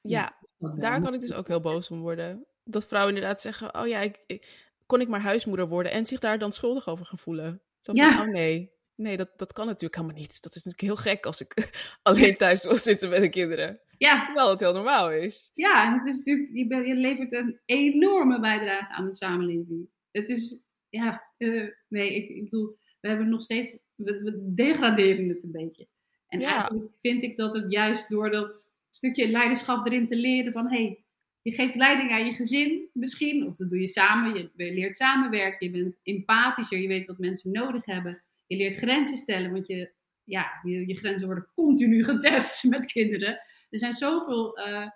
[0.01, 2.45] ja, daar kan ik dus ook heel boos om worden.
[2.63, 4.47] Dat vrouwen inderdaad zeggen, oh ja, ik,
[4.85, 7.61] kon ik maar huismoeder worden en zich daar dan schuldig over gaan voelen.
[7.79, 8.21] Zo van, ja.
[8.21, 10.41] oh nee, nee, dat, dat kan natuurlijk helemaal niet.
[10.41, 13.79] Dat is natuurlijk heel gek als ik alleen thuis wil zitten met de kinderen.
[13.97, 14.25] Ja.
[14.25, 15.51] Terwijl het heel normaal is.
[15.53, 19.89] Ja, het is natuurlijk, je, je levert een enorme bijdrage aan de samenleving.
[20.11, 25.29] Het is, ja, uh, nee, ik, ik bedoel, we hebben nog steeds, we, we degraderen
[25.29, 25.87] het een beetje.
[26.27, 30.69] En eigenlijk vind ik dat het juist door dat stukje leiderschap erin te leren van
[30.69, 31.05] hey,
[31.41, 35.71] je geeft leiding aan je gezin misschien, of dat doe je samen, je leert samenwerken,
[35.71, 39.91] je bent empathischer, je weet wat mensen nodig hebben, je leert grenzen stellen, want je,
[40.23, 43.39] ja, je, je grenzen worden continu getest met kinderen.
[43.75, 44.87] Er zijn zoveel uh,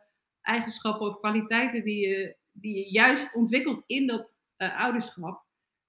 [0.41, 5.43] eigenschappen of kwaliteiten die je, die je juist ontwikkelt in dat uh, ouderschap.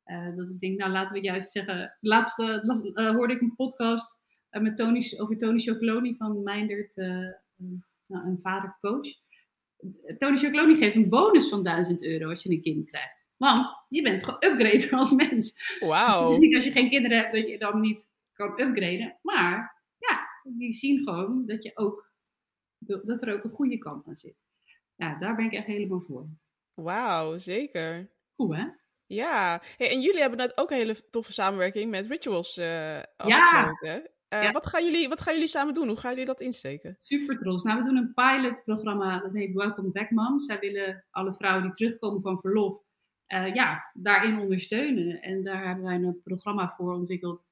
[0.04, 1.96] Uh, dat ik denk, nou laten we juist zeggen.
[2.00, 2.62] Laatste
[3.16, 4.18] hoorde ik een podcast
[4.50, 7.06] met Tony, over Tony Chocoloni van Meindert, uh,
[8.06, 9.08] nou, een vadercoach.
[10.18, 13.24] Tony Chocoloni geeft een bonus van 1000 euro als je een kind krijgt.
[13.36, 15.76] Want je bent geüpgrade als mens.
[15.80, 16.30] Wauw.
[16.30, 19.18] Dus niet als je geen kinderen hebt dat je dan niet kan upgraden.
[19.22, 22.09] Maar ja, die zien gewoon dat, je ook,
[22.80, 24.36] dat er ook een goede kant aan zit.
[24.94, 26.26] Ja, daar ben ik echt helemaal voor.
[26.74, 28.10] Wauw, zeker.
[28.34, 28.64] Goed hè?
[29.06, 34.10] Ja, hey, en jullie hebben net ook een hele toffe samenwerking met Rituals uh, afgesloten.
[34.34, 35.88] Uh, wat, gaan jullie, wat gaan jullie samen doen?
[35.88, 36.96] Hoe gaan jullie dat insteken?
[37.00, 37.64] Super trots.
[37.64, 40.38] Nou, we doen een pilotprogramma dat heet Welcome Back Mom.
[40.38, 42.82] Zij willen alle vrouwen die terugkomen van verlof,
[43.28, 45.22] uh, ja, daarin ondersteunen.
[45.22, 47.46] En daar hebben wij een programma voor ontwikkeld.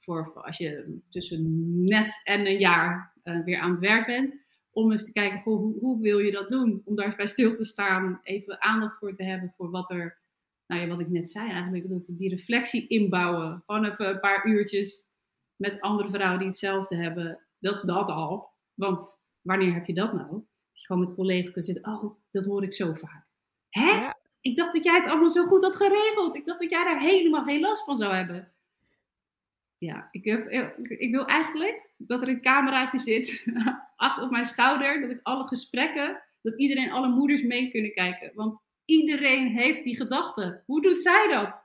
[0.00, 1.44] Voor, voor, als je tussen
[1.84, 3.12] net en een jaar
[3.44, 4.48] weer aan het werk bent.
[4.70, 6.82] Om eens te kijken, goh, hoe, hoe, wil je dat doen?
[6.84, 10.18] Om daar eens bij stil te staan, even aandacht voor te hebben voor wat er,
[10.66, 13.62] nou ja, wat ik net zei eigenlijk, dat die reflectie inbouwen.
[13.66, 15.08] Gewoon even een paar uurtjes
[15.56, 18.50] met andere vrouwen die hetzelfde hebben, dat, dat al.
[18.74, 20.30] Want wanneer heb je dat nou?
[20.30, 23.26] Dat je gewoon met collega's kunt zitten, oh, dat hoor ik zo vaak.
[23.68, 24.10] Hè?
[24.40, 26.34] Ik dacht dat jij het allemaal zo goed had geregeld.
[26.34, 28.52] Ik dacht dat jij daar helemaal geen last van zou hebben.
[29.80, 30.48] Ja, ik, heb,
[30.88, 33.44] ik wil eigenlijk dat er een cameraatje zit
[33.96, 35.00] achter op mijn schouder.
[35.00, 38.32] Dat ik alle gesprekken, dat iedereen, alle moeders mee kunnen kijken.
[38.34, 40.62] Want iedereen heeft die gedachte.
[40.66, 41.64] Hoe doet zij dat?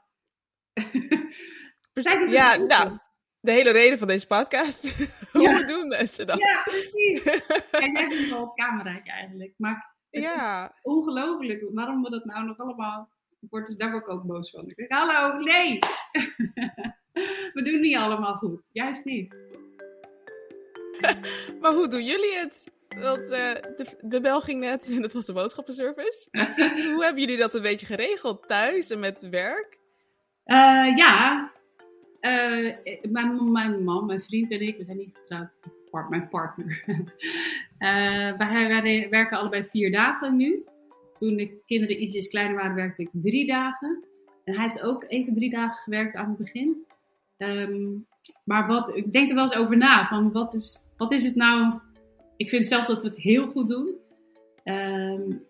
[2.05, 2.97] zij ja, nou,
[3.39, 5.07] de hele reden van deze podcast.
[5.31, 6.39] Hoe doen mensen dat?
[6.39, 7.23] Ja, precies.
[7.71, 9.53] en jij bent wel op cameraatje eigenlijk.
[9.57, 10.65] Maar het ja.
[10.65, 13.13] is ongelooflijk waarom we dat nou nog allemaal...
[13.39, 14.69] Ik word dus daar ook boos van.
[14.69, 15.79] Ik denk, hallo, nee!
[17.53, 18.69] we doen niet allemaal goed.
[18.73, 19.35] Juist niet.
[21.61, 22.73] maar hoe doen jullie het?
[22.99, 26.27] Want uh, de, de bel ging net en dat was de boodschappenservice.
[26.55, 28.47] dus hoe hebben jullie dat een beetje geregeld?
[28.47, 29.79] Thuis en met werk?
[30.45, 31.51] Uh, ja,
[32.21, 32.75] uh,
[33.09, 36.83] mijn, mijn man, mijn vriend en ik, we zijn niet getrouwd, mijn partner.
[38.37, 40.63] wij, wij, werken allebei vier dagen nu.
[41.17, 44.03] Toen de kinderen ietsjes kleiner waren, werkte ik drie dagen.
[44.43, 46.85] En hij heeft ook even drie dagen gewerkt aan het begin.
[47.37, 48.07] Um,
[48.43, 50.05] maar wat, ik denk er wel eens over na.
[50.05, 51.79] Van wat, is, wat is het nou?
[52.37, 53.95] Ik vind zelf dat we het heel goed doen.
[54.63, 55.43] Um,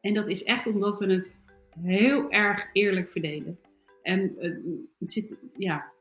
[0.00, 1.34] en dat is echt omdat we het
[1.80, 3.58] heel erg eerlijk verdelen.
[4.02, 4.52] En eh,
[4.98, 5.92] het zit, ja,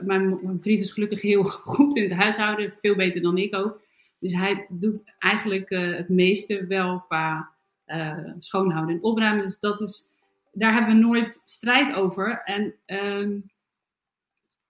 [0.00, 1.42] mijn vriend is gelukkig heel
[1.74, 3.80] goed in het huishouden, veel beter dan ik ook.
[4.18, 7.50] Dus hij doet eigenlijk eh, het meeste wel qua
[7.84, 9.44] eh, schoonhouden en opruimen.
[9.44, 10.08] Dus dat is,
[10.52, 12.42] daar hebben we nooit strijd over.
[12.44, 13.38] En ehm,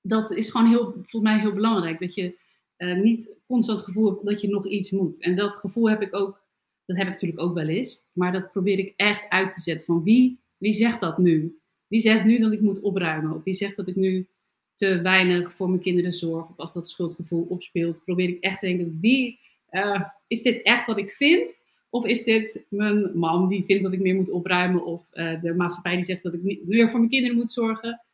[0.03, 2.01] dat is gewoon heel, volgens mij heel belangrijk.
[2.01, 2.39] Dat je
[2.77, 5.19] eh, niet constant het gevoel hebt dat je nog iets moet.
[5.19, 6.43] En dat gevoel heb ik ook,
[6.87, 8.03] dat heb ik natuurlijk ook wel eens.
[8.13, 9.87] Maar dat probeer ik echt uit te zetten.
[9.87, 11.59] Van wie, wie zegt dat nu?
[11.87, 13.35] Wie zegt nu dat ik moet opruimen?
[13.35, 14.27] Of wie zegt dat ik nu
[14.75, 16.49] te weinig voor mijn kinderen zorg?
[16.49, 20.87] Of als dat schuldgevoel opspeelt, probeer ik echt te denken: wie eh, is dit echt
[20.87, 21.55] wat ik vind?
[21.91, 24.85] Of is dit mijn man die vindt dat ik meer moet opruimen?
[24.85, 28.05] Of eh, de maatschappij die zegt dat ik meer voor mijn kinderen moet zorgen?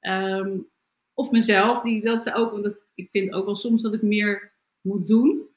[0.00, 0.58] Ehm,
[1.14, 5.06] of mezelf, die dat ook, want ik vind ook wel soms dat ik meer moet
[5.06, 5.48] doen.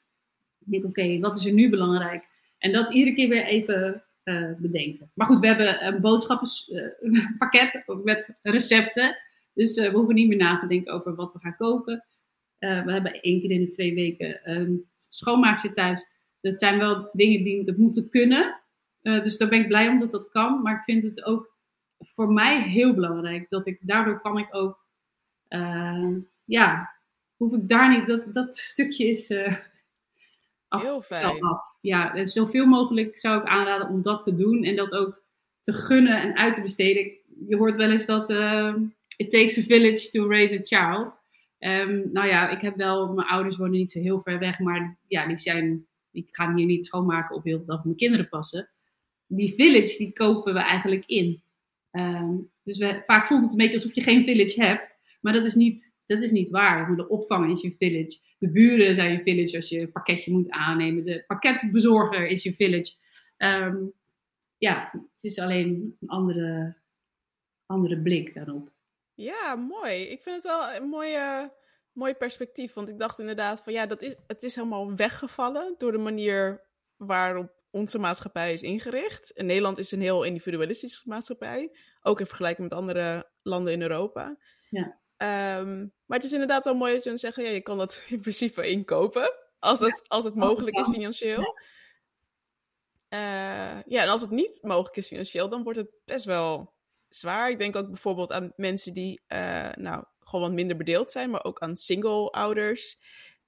[0.58, 2.24] Ik denk, oké, wat is er nu belangrijk?
[2.58, 5.10] En dat iedere keer weer even eh, bedenken.
[5.14, 9.16] Maar goed, we hebben een boodschappenpakket met recepten.
[9.54, 12.04] Dus eh, we hoeven niet meer na te denken over wat we gaan koken.
[12.58, 16.06] Eh, we hebben één keer in de twee weken een schoonmaakster thuis.
[16.40, 18.60] Dat zijn wel dingen die dat moeten kunnen.
[19.02, 20.62] Eh, dus daar ben ik blij om dat dat kan.
[20.62, 21.56] Maar ik vind het ook
[21.98, 23.46] voor mij heel belangrijk.
[23.48, 24.86] Dat ik, daardoor kan ik ook,
[25.48, 26.94] eh, ja,
[27.36, 29.56] hoef ik daar niet, dat, dat stukje is eh
[30.68, 31.22] af, Heel fijn.
[31.22, 31.76] zo af.
[31.80, 34.64] Ja, en zoveel mogelijk zou ik aanraden om dat te doen.
[34.64, 35.22] En dat ook
[35.60, 37.12] te gunnen en uit te besteden.
[37.48, 38.74] Je hoort wel eens dat eh,
[39.16, 41.20] it takes a village to raise a child.
[41.58, 44.98] Ehm, nou ja, ik heb wel, mijn ouders wonen niet zo heel ver weg, maar
[45.08, 48.68] ja, die zijn, die gaan hier niet schoonmaken of heel op mijn kinderen passen.
[49.26, 51.42] Die village, die kopen we eigenlijk in.
[51.90, 55.44] Ehm, dus we, vaak voelt het een beetje alsof je geen village hebt, maar dat
[55.44, 56.96] is niet, dat is niet waar.
[56.96, 58.18] De opvang is je village.
[58.38, 61.04] De buren zijn je village als je een pakketje moet aannemen.
[61.04, 62.94] De pakketbezorger is je village.
[63.36, 63.76] Ehm,
[64.58, 66.76] ja, het is alleen een andere,
[67.66, 68.70] andere blik daarop.
[69.14, 70.02] Ja, mooi.
[70.02, 71.52] Ik vind het wel een mooie,
[71.92, 72.72] mooi perspectief.
[72.72, 76.64] Want ik dacht inderdaad van ja, dat is, het is helemaal weggevallen door de manier
[76.96, 79.32] waarop onze maatschappij is ingericht.
[79.32, 81.70] En Nederland is een heel individualistische maatschappij.
[82.02, 84.36] Ook in vergelijking met andere landen in Europa.
[84.70, 84.98] Ja.
[85.18, 88.02] Ehm, maar het is inderdaad wel mooi dat je dan zegt, ja, je kan dat
[88.08, 89.32] in principe inkopen.
[89.58, 91.58] Als het, als het als het mogelijk is financieel.
[93.08, 96.74] Eh, ja, en als het niet mogelijk is financieel, dan wordt het best wel
[97.08, 97.50] zwaar.
[97.50, 101.44] Ik denk ook bijvoorbeeld aan mensen die eh, nou, gewoon wat minder bedeeld zijn, maar
[101.44, 102.98] ook aan single ouders.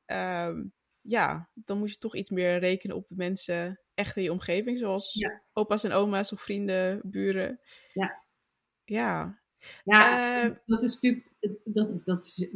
[0.06, 0.62] Ehm,
[1.00, 4.78] ja, dan moet je toch iets meer rekenen op de mensen echt in je omgeving,
[4.78, 5.42] zoals Ja.
[5.52, 7.60] opa's en oma's of vrienden, buren.
[7.92, 8.22] Ja.
[8.84, 9.38] Ja.
[9.84, 11.29] Ja, Eh, dat is natuurlijk,
[11.64, 12.48] dat, is, dat,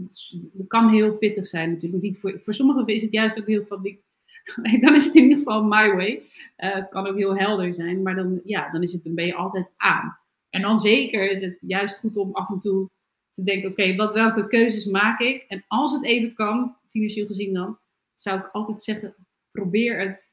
[0.68, 2.02] kan heel pittig zijn natuurlijk.
[2.02, 3.98] Niet voor, voor sommigen is het juist ook heel van,
[4.80, 6.22] dan is het in ieder geval my way.
[6.56, 9.26] Eh, het kan ook heel helder zijn, maar dan, ja, dan, is het, dan ben
[9.26, 10.18] je altijd aan.
[10.50, 12.90] En dan zeker is het juist goed om af en toe
[13.30, 15.44] te denken, oké, wat welke keuzes maak ik?
[15.48, 17.78] En als het even kan, financieel gezien dan,
[18.14, 19.14] zou ik altijd zeggen,
[19.50, 20.28] probeer het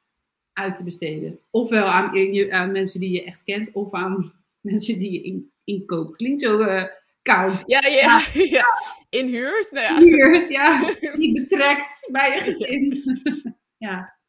[0.54, 1.40] uit te besteden.
[1.50, 4.32] Ofwel aan, in- mensen die je echt kent, of aan
[4.72, 6.16] mensen die je in, inkoopt.
[6.16, 6.86] Klinkt zo eh,
[7.22, 7.64] koud.
[7.68, 8.66] Ja, ja, ja.
[9.20, 9.72] Inhuurt?
[9.72, 10.06] Nou
[10.48, 10.94] ja.
[11.18, 12.98] Die betrekt bij je gezin.
[13.88, 14.20] ja.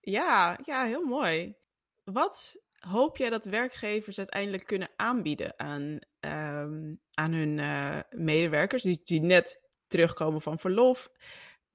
[0.00, 1.54] Ja, ja, heel mooi.
[2.04, 9.00] Wat hoop jij dat werkgevers uiteindelijk kunnen aanbieden aan, ehm, aan hun eh, medewerkers die,
[9.04, 11.08] die net terugkomen van verlof?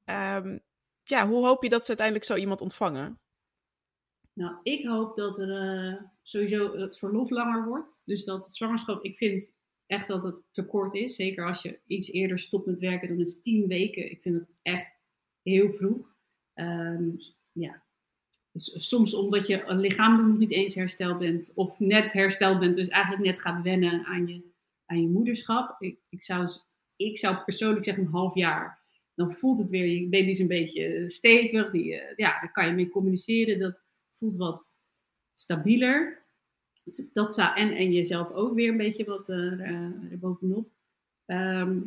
[0.06, 0.58] Ehm,
[1.04, 3.23] ja, hoe hoop je dat ze uiteindelijk zo iemand ontvangen?
[4.34, 8.02] Nou, ik hoop dat er eh, sowieso het verlof langer wordt.
[8.06, 11.16] Dus dat zwangerschap, ik vind echt dat het tekort is.
[11.16, 14.12] Zeker als je iets eerder stopt met werken, dan is tien weken.
[14.12, 14.98] Ik vind het echt
[15.42, 16.16] heel vroeg.
[16.54, 17.10] Ehm,
[17.52, 17.84] ja.
[18.56, 23.24] Soms omdat je lichamelijk nog niet eens hersteld bent, of net hersteld bent, dus eigenlijk
[23.24, 24.42] net gaat wennen aan je,
[24.86, 25.82] aan je moederschap.
[25.82, 26.48] Ik, ik, zou,
[26.96, 28.82] ik zou persoonlijk zeggen een half jaar.
[29.16, 32.68] Dan voelt het weer, je baby is een beetje stevig, die, eh, ja, daar kan
[32.68, 33.60] je mee communiceren.
[33.60, 33.84] Dat
[34.24, 34.82] voelt wat
[35.34, 36.22] stabieler.
[37.14, 40.70] Dat zou, en, en jezelf ook weer een beetje wat eh, er, er bovenop.
[41.26, 41.80] Ehm,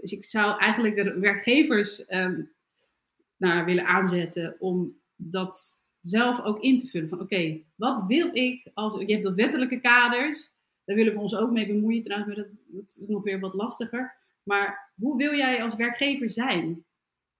[0.00, 2.42] dus ik zou eigenlijk de werkgevers ehm,
[3.36, 7.08] naar willen aanzetten om dat zelf ook in te vullen.
[7.08, 9.00] Van oké, wat wil ik als.
[9.00, 10.50] Je hebt dat wettelijke kaders,
[10.84, 14.16] daar willen we ons ook mee bemoeien trouwens, maar dat is nog weer wat lastiger.
[14.42, 16.84] Maar hoe wil jij als werkgever zijn?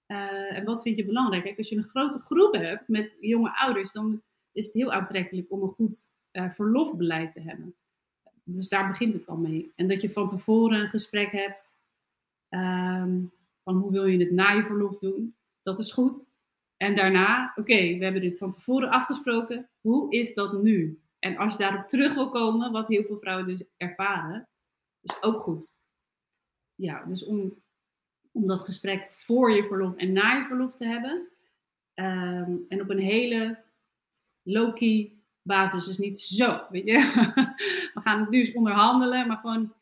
[0.07, 1.59] Uh, en wat vind je belangrijk?
[1.59, 5.63] Als je een grote groep hebt met jonge ouders, dan is het heel aantrekkelijk om
[5.63, 7.75] een goed uh, verlofbeleid te hebben.
[8.45, 9.73] Dus daar begint het al mee.
[9.77, 11.77] En dat je van tevoren een gesprek hebt
[12.49, 13.33] um,
[13.63, 15.37] van hoe wil je het na je verlof doen.
[15.63, 16.25] Dat is goed.
[16.77, 19.71] En daarna, oké, we hebben dit van tevoren afgesproken.
[19.81, 21.03] Hoe is dat nu?
[21.19, 24.49] En als je daarop terug wil komen, wat heel veel vrouwen dus ervaren,
[25.01, 25.75] is ook goed.
[26.75, 27.63] Ja, dus om,
[28.35, 31.28] om dat gesprek voor je verlof en na je verlof te hebben.
[31.95, 33.59] Ehm, en op een hele
[34.43, 35.12] low-key
[35.43, 36.99] basis, dus niet zo, weet je.
[37.95, 39.72] We gaan het nu eens onderhandelen, maar gewoon,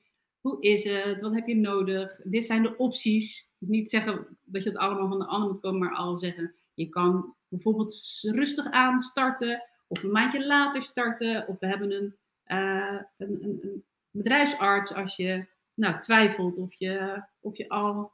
[0.41, 1.21] hoe is het?
[1.21, 2.21] Wat heb je nodig?
[2.25, 3.51] Dit zijn de opties.
[3.59, 6.55] Dus niet zeggen dat je het allemaal van de ander moet komen, maar al zeggen,
[6.75, 12.17] je kan bijvoorbeeld rustig aan starten, of een maandje later starten, of we hebben een,
[12.45, 18.13] een, een, een bedrijfsarts als je nou, twijfelt of, je, of, je al,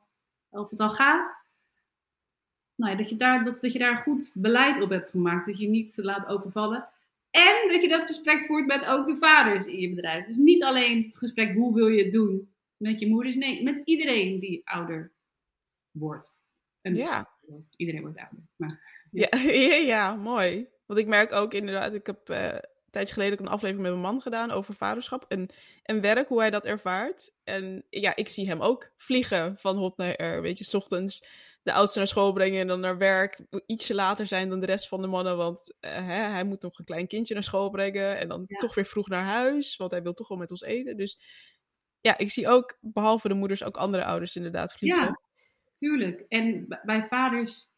[0.51, 1.47] of het al gaat.
[2.75, 5.47] Nou, dat, je daar, dat, dat je daar goed beleid op hebt gemaakt.
[5.47, 6.89] Dat je niet laat overvallen.
[7.31, 10.27] En dat je dat gesprek voert met ook de vaders in je bedrijf.
[10.27, 13.37] Dus niet alleen het gesprek hoe wil je het doen met je moeders.
[13.37, 15.13] Nee, met iedereen die ouder
[15.91, 16.31] wordt.
[16.81, 17.31] En ja.
[17.77, 18.39] Iedereen wordt ouder.
[18.57, 19.29] Maar, ja.
[19.39, 20.69] Ja, ja, mooi.
[20.87, 22.61] Want ik merk ook inderdaad, ik heb uh, een
[22.99, 25.49] tijdje geleden een aflevering met mijn man gedaan over vaderschap en,
[25.83, 27.33] en werk, hoe hij dat ervaart.
[27.45, 30.43] En ja, ik zie hem ook vliegen van hot naar er.
[30.43, 31.23] Weet je, s ochtends
[31.63, 33.41] de oudste naar school brengen en dan naar werk.
[33.67, 36.79] Ietsje later zijn dan de rest van de mannen, want uh, hè, hij moet nog
[36.79, 38.19] een klein kindje naar school brengen.
[38.19, 38.59] En dan ja.
[38.59, 40.97] toch weer vroeg naar huis, want hij wil toch wel met ons eten.
[40.97, 41.21] Dus
[42.01, 45.03] ja, ik zie ook, behalve de moeders, ook andere ouders inderdaad vliegen.
[45.03, 45.21] Ja,
[45.75, 46.25] tuurlijk.
[46.29, 47.69] En bij vaders,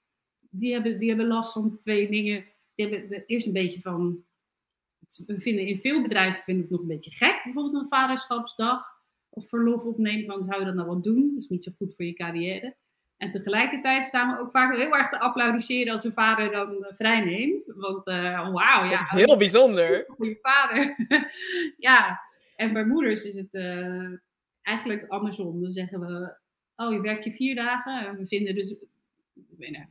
[0.50, 2.44] die hebben, die hebben last van twee dingen.
[2.74, 4.24] Die hebben de, eerst een beetje van...
[5.26, 7.40] We vinden in veel bedrijven vinden het nog een beetje gek.
[7.44, 8.98] Bijvoorbeeld een vaderschapsdag
[9.28, 10.26] of verlof opnemen.
[10.26, 11.30] Van, zou je dat nou wel doen?
[11.34, 12.76] Dat is niet zo goed voor je carrière.
[13.16, 16.86] En tegelijkertijd staan we ook vaak heel erg te applaudisseren als een vader dan uh,
[16.88, 17.72] vrijneemt.
[17.76, 18.90] Want uh, wauw, ja.
[18.90, 20.04] Dat is heel bijzonder.
[20.16, 20.96] Goede vader.
[21.88, 22.20] ja,
[22.56, 24.18] en bij moeders is het uh,
[24.62, 25.60] eigenlijk andersom.
[25.60, 26.36] Dan zeggen we,
[26.76, 28.06] oh je werkt je vier dagen.
[28.06, 28.74] En we vinden dus,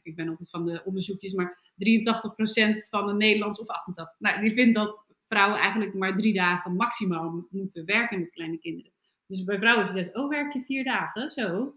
[0.01, 4.15] ik ben altijd van de onderzoekjes, maar 83% van de Nederlands of 88.
[4.19, 8.91] Nou, die vindt dat vrouwen eigenlijk maar drie dagen maximaal moeten werken met kleine kinderen.
[9.27, 11.29] Dus bij vrouwen is het oh werk je vier dagen?
[11.29, 11.75] Zo.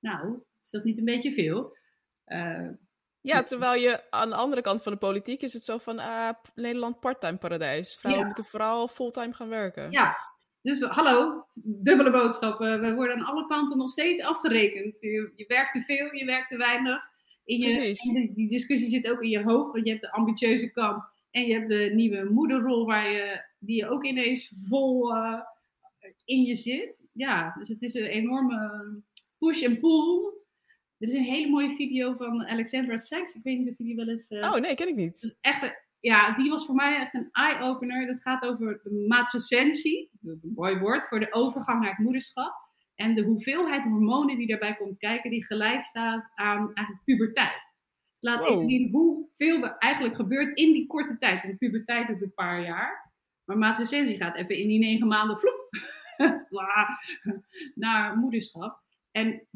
[0.00, 1.76] Nou, is dat niet een beetje veel?
[2.26, 2.68] Uh,
[3.20, 6.28] ja, terwijl je aan de andere kant van de politiek is het zo van uh,
[6.54, 7.94] Nederland parttime paradijs.
[7.94, 8.26] Vrouwen ja.
[8.26, 9.90] moeten vooral fulltime gaan werken.
[9.90, 10.16] Ja,
[10.62, 12.80] dus hallo, dubbele boodschappen.
[12.80, 15.00] We worden aan alle kanten nog steeds afgerekend.
[15.00, 17.02] Je, je werkt te veel, je werkt te weinig.
[17.44, 20.70] In je, en die discussie zit ook in je hoofd, want je hebt de ambitieuze
[20.70, 21.04] kant
[21.34, 25.40] en je hebt de nieuwe moederrol waar je, die je ook ineens vol uh,
[26.24, 27.06] in je zit.
[27.12, 28.82] Ja, dus het is een enorme
[29.38, 30.32] push en pull.
[30.98, 33.34] Er is een hele mooie video van Alexandra Sachs.
[33.34, 34.30] Ik weet niet of je die wel eens...
[34.30, 34.52] Uh...
[34.52, 35.20] Oh, nee, ken ik niet.
[35.20, 38.06] Dus echt, ja, die was voor mij echt een eye-opener.
[38.06, 42.54] Dat gaat over de matricentie, een mooi woord, voor de overgang naar het moederschap.
[42.94, 47.73] En de hoeveelheid hormonen die daarbij komt kijken, die gelijk staat aan eigenlijk puberteit.
[48.24, 48.48] Laat wow.
[48.48, 51.42] even zien hoeveel er eigenlijk gebeurt in die korte tijd.
[51.42, 53.12] Want puberteit doet een paar jaar.
[53.44, 55.68] Maar matricentie gaat even in die negen maanden vloep
[57.74, 58.82] naar moederschap.
[59.10, 59.48] En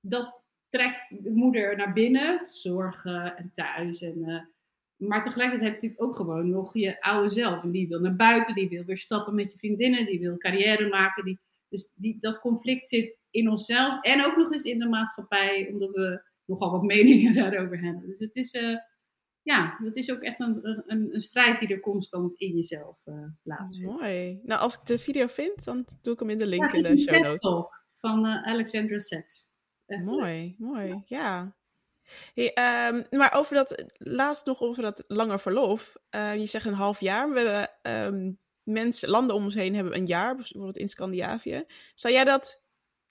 [0.00, 4.02] dat trekt de moeder naar binnen, zorgen en thuis.
[4.02, 4.40] En, uh,
[5.08, 7.62] maar tegelijkertijd heb je natuurlijk ook gewoon nog je oude zelf.
[7.62, 10.88] En die wil naar buiten, die wil weer stappen met je vriendinnen, die wil carrière
[10.88, 11.24] maken.
[11.24, 15.68] Die, dus die, dat conflict zit in onszelf en ook nog eens in de maatschappij,
[15.72, 18.06] omdat we nogal wat meningen daarover hebben.
[18.06, 18.76] Dus het is, uh,
[19.42, 23.24] ja, dat is ook echt een, een, een, strijd die er constant in jezelf uh,
[23.42, 24.00] plaatsvindt.
[24.00, 24.40] Mooi.
[24.42, 26.96] Nou, als ik de video vind, dan doe ik hem in de link ja, in
[26.96, 27.40] de show notes.
[27.40, 29.50] Talk van Alexandra Sachs.
[29.86, 31.56] Echt mooi, mooi, ja.
[32.34, 35.96] Hey, um, maar over dat, laatst nog over dat langer verlof.
[36.10, 37.32] Uh, je zegt een half jaar.
[37.32, 41.64] We hebben um, mensen, landen om ons heen hebben een jaar, bijvoorbeeld in Scandinavië.
[41.94, 42.62] Zou jij dat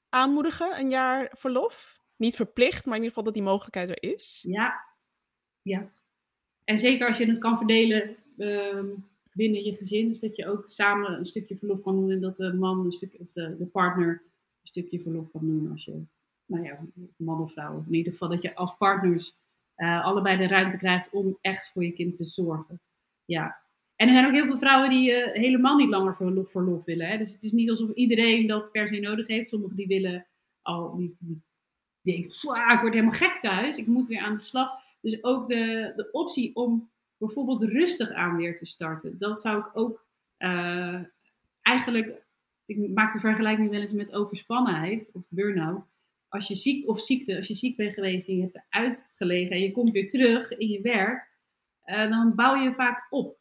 [0.10, 2.01] aanmoedigen, een jaar verlof?
[2.22, 4.46] Niet verplicht, maar in ieder geval dat die mogelijkheid er is?
[4.48, 4.86] Ja,
[5.62, 5.92] ja.
[6.64, 10.70] En zeker als je het kan verdelen um, binnen je gezin, dus dat je ook
[10.70, 13.66] samen een stukje verlof kan doen en dat de man een stukje, of de, de
[13.66, 14.10] partner
[14.62, 16.02] een stukje verlof kan doen als je
[16.46, 16.80] nou ja,
[17.16, 17.84] man of vrouw.
[17.88, 19.36] In ieder geval dat je als partners
[19.78, 22.82] uh, allebei de ruimte krijgt om echt voor je kind te zorgen.
[23.26, 23.62] Ja.
[23.96, 27.08] En er zijn ook heel veel vrouwen die uh, helemaal niet langer verlof, verlof willen.
[27.08, 27.18] Hè?
[27.18, 29.50] Dus het is niet alsof iedereen dat per se nodig heeft.
[29.50, 30.28] Sommigen die willen
[30.62, 31.18] al, die
[32.02, 32.30] denken,
[32.74, 34.70] ik word helemaal gek thuis, ik moet weer aan de slag.
[35.02, 39.70] Dus ook de, de optie om bijvoorbeeld rustig aan weer te starten, dat zou ik
[39.74, 40.06] ook
[40.38, 41.00] uh,
[41.62, 42.22] eigenlijk,
[42.66, 45.86] ik maak de vergelijking wel eens met overspannenheid of burn-out
[46.32, 49.52] als je ziek of ziekte, als je ziek bent geweest en je hebt eruit gelegen
[49.52, 51.30] en je komt weer terug in je werk,
[51.86, 53.40] uh, dan bouw je vaak op.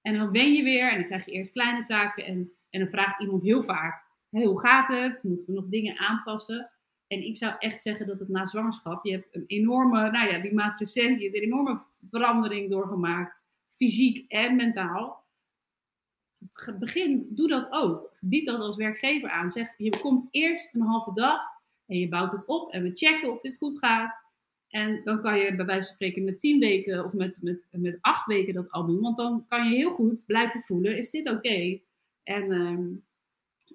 [0.00, 2.88] En dan wen je weer en dan krijg je eerst kleine taken en, en dan
[2.88, 5.22] vraagt iemand heel vaak, hoe gaat het?
[5.22, 6.70] Moeten we nog dingen aanpassen?
[7.08, 10.38] En ik zou echt zeggen dat het na zwangerschap, je hebt een enorme, nou ja,
[10.38, 15.26] die matricentie, je hebt een enorme verandering doorgemaakt, fysiek en mentaal.
[16.52, 18.12] het begin, doe dat ook.
[18.20, 19.50] Bied dat als werkgever aan.
[19.50, 21.40] Zeg, je komt eerst een halve dag
[21.86, 24.26] en je bouwt het op en we checken of dit goed gaat.
[24.68, 27.98] En dan kan je bij wijze van spreken met tien weken of met, met, met
[28.00, 29.00] acht weken dat al doen.
[29.00, 31.80] Want dan kan je heel goed blijven voelen, is dit oké?
[32.22, 32.86] En ehm,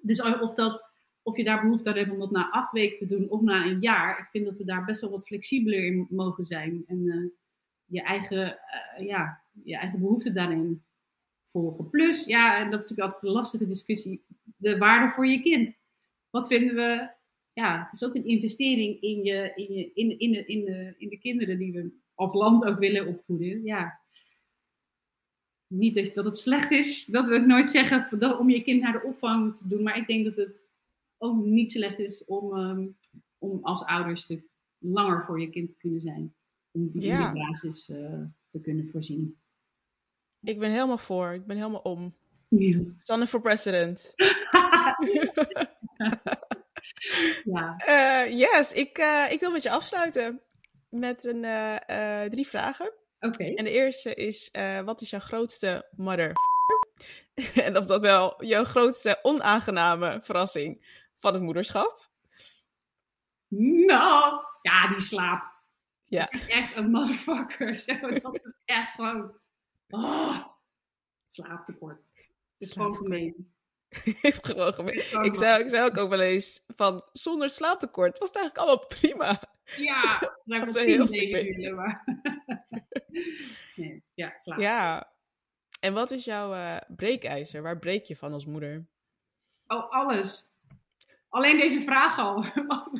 [0.02, 0.92] dus of, dat,
[1.24, 3.66] of je daar behoefte aan hebt om dat na acht weken te doen of na
[3.66, 4.18] een jaar.
[4.18, 6.84] Ik vind dat we daar best wel wat flexibeler in mogen zijn.
[6.86, 7.30] En eh,
[7.84, 8.58] je, eigen,
[8.98, 10.84] uh, ja, je eigen behoefte daarin
[11.44, 11.90] volgen.
[11.90, 14.24] Plus, ja, en dat is natuurlijk altijd een lastige discussie,
[14.56, 15.76] de waarde voor je kind.
[16.30, 17.12] Wat vinden we
[17.54, 20.94] ja, het is ook een investering in, je, in, je, in, in, de, in, de,
[20.98, 23.64] in de kinderen die we op land ook willen opvoeden.
[23.64, 24.00] Ja.
[25.66, 29.02] Niet dat, het slecht is, dat we het nooit zeggen om je kind naar de
[29.02, 29.82] opvang te doen.
[29.82, 30.63] Maar ik denk dat het
[31.24, 32.96] ook niet slecht is om, um,
[33.38, 34.42] om als ouders te,
[34.78, 36.34] langer voor je kind te kunnen zijn.
[36.70, 37.32] Om die ja.
[37.32, 39.38] basis uh, te kunnen voorzien.
[40.40, 41.32] Ik ben helemaal voor.
[41.32, 42.14] Ik ben helemaal om.
[42.48, 42.80] Ja.
[42.96, 44.12] Sanne voor president.
[47.54, 47.76] ja.
[47.88, 50.40] Uh, yes, ik, uh, ik wil met je afsluiten
[50.88, 51.40] met een,
[52.30, 52.92] drie vragen.
[53.20, 53.34] Oké.
[53.34, 53.54] Okay.
[53.54, 54.50] En de eerste is,
[54.84, 56.32] wat is jouw grootste mother
[57.66, 62.10] En of dat wel jouw grootste onaangename verrassing van het moederschap?
[63.86, 65.52] Nou, ja, die slaap.
[66.02, 66.28] Ja.
[66.28, 67.76] Echt een motherfucker.
[67.84, 69.40] Zo, dat is echt gewoon...
[69.88, 70.46] Oh,
[71.26, 72.10] slaaptekort.
[72.12, 72.28] Het
[72.68, 73.54] is gewoon gemeen.
[74.22, 75.24] is gewoon gemeen.
[75.24, 78.86] Ik zei, ik zei ook, ook wel eens van zonder slaaptekort was het eigenlijk allemaal
[78.86, 79.42] prima.
[79.76, 82.04] Ja, dat is heel tien maar.
[83.74, 84.60] nee, ja, slaap.
[84.60, 85.12] Ja.
[85.80, 87.62] En wat is jouw uh, breekijzer?
[87.62, 88.86] Waar breek je van als moeder?
[89.66, 90.53] Oh, alles.
[91.34, 92.44] Alleen deze vraag al.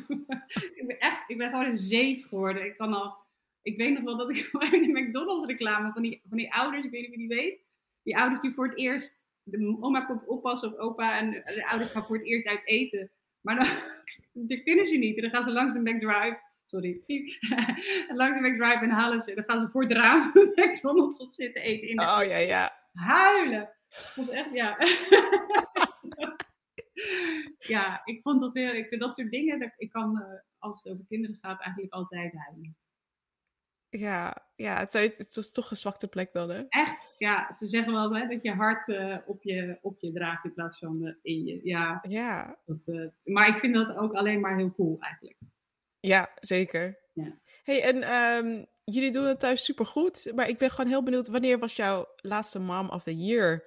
[0.79, 2.65] ik, ben echt, ik ben gewoon een zeef geworden.
[2.65, 3.17] Ik kan al,
[3.61, 6.85] ik weet nog wel dat ik in de McDonald's reclame van die, van die ouders,
[6.85, 7.59] ik weet niet wie die weet,
[8.03, 11.91] die ouders die voor het eerst de oma komt oppassen op opa en de ouders
[11.91, 13.11] gaan voor het eerst uit eten.
[13.41, 13.67] Maar dan,
[14.47, 15.15] dat kunnen ze niet.
[15.15, 16.39] En dan gaan ze langs de McDrive.
[16.65, 17.01] Sorry.
[18.19, 19.35] langs de McDrive en halen ze.
[19.35, 21.87] Dan gaan ze voor het raam McDonald's op zitten eten.
[21.87, 22.79] In oh ja, ja.
[22.93, 23.69] Huilen.
[24.15, 24.77] Dat echt, ja.
[27.57, 28.73] Ja, ik vond dat heel.
[28.73, 29.59] Ik vind dat soort dingen.
[29.59, 32.77] Dat, ik kan, uh, als het over kinderen gaat, eigenlijk altijd huilen.
[33.89, 36.63] Ja, ja het, is, het is toch een zwakte plek dan, hè?
[36.69, 37.07] Echt?
[37.17, 40.53] Ja, ze zeggen wel hè, dat je hart uh, op, je, op je draagt in
[40.53, 41.59] plaats van uh, in je.
[41.63, 41.99] Ja.
[42.07, 42.57] ja.
[42.65, 45.37] Dat, maar ik vind dat ook alleen maar heel cool eigenlijk.
[45.99, 46.99] Ja, zeker.
[47.13, 47.37] Ja.
[47.63, 50.31] hey, en um, jullie doen het thuis supergoed.
[50.35, 53.63] Maar ik ben gewoon heel benieuwd, wanneer was jouw laatste Mom of the Year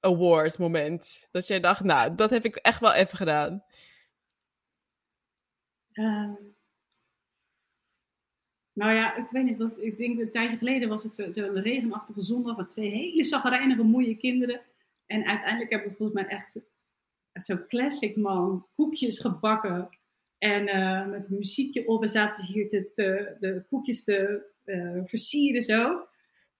[0.00, 1.28] Award moment?
[1.30, 3.64] Dat jij dacht, nou, dat heb ik echt wel even gedaan.
[5.92, 6.32] Uh,
[8.72, 11.50] nou ja, ik weet niet, wat, ik denk een tijdje geleden was het zo'n zo
[11.54, 14.60] regenachtige zondag met twee hele zagrijnige, mooie kinderen.
[15.06, 16.60] En uiteindelijk hebben we volgens mij echt
[17.32, 19.88] zo'n classic man, koekjes gebakken.
[20.38, 25.02] En uh, met een muziekje op en zaten ze hier te, de koekjes te uh,
[25.04, 26.08] versieren zo.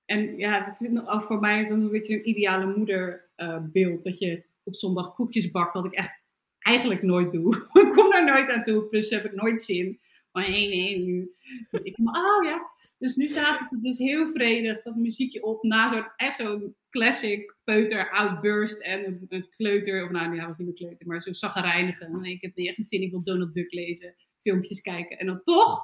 [0.04, 3.28] En ja, dat is nog, voor mij een beetje een ideale moederbeeld.
[3.42, 6.20] Uh, dat je op zondag koekjes bakt, wat ik echt
[6.58, 7.56] eigenlijk nooit doe.
[7.84, 10.00] ik kom daar nooit aan toe, plus heb ik nooit zin.
[10.32, 11.34] Maar nee, nee, nu.
[11.82, 12.70] Ik, oh ja.
[12.98, 17.56] Dus nu zaten ze dus heel vredig dat muziekje op na zo'n echt zo'n classic
[17.64, 22.20] peuter outburst en een, kleuter, of nou, hij was niet een kleuter, maar zo zaggerijnige.
[22.22, 25.82] Ik heb niet echt zin, ik wil Donald Duck lezen, filmpjes kijken en dan toch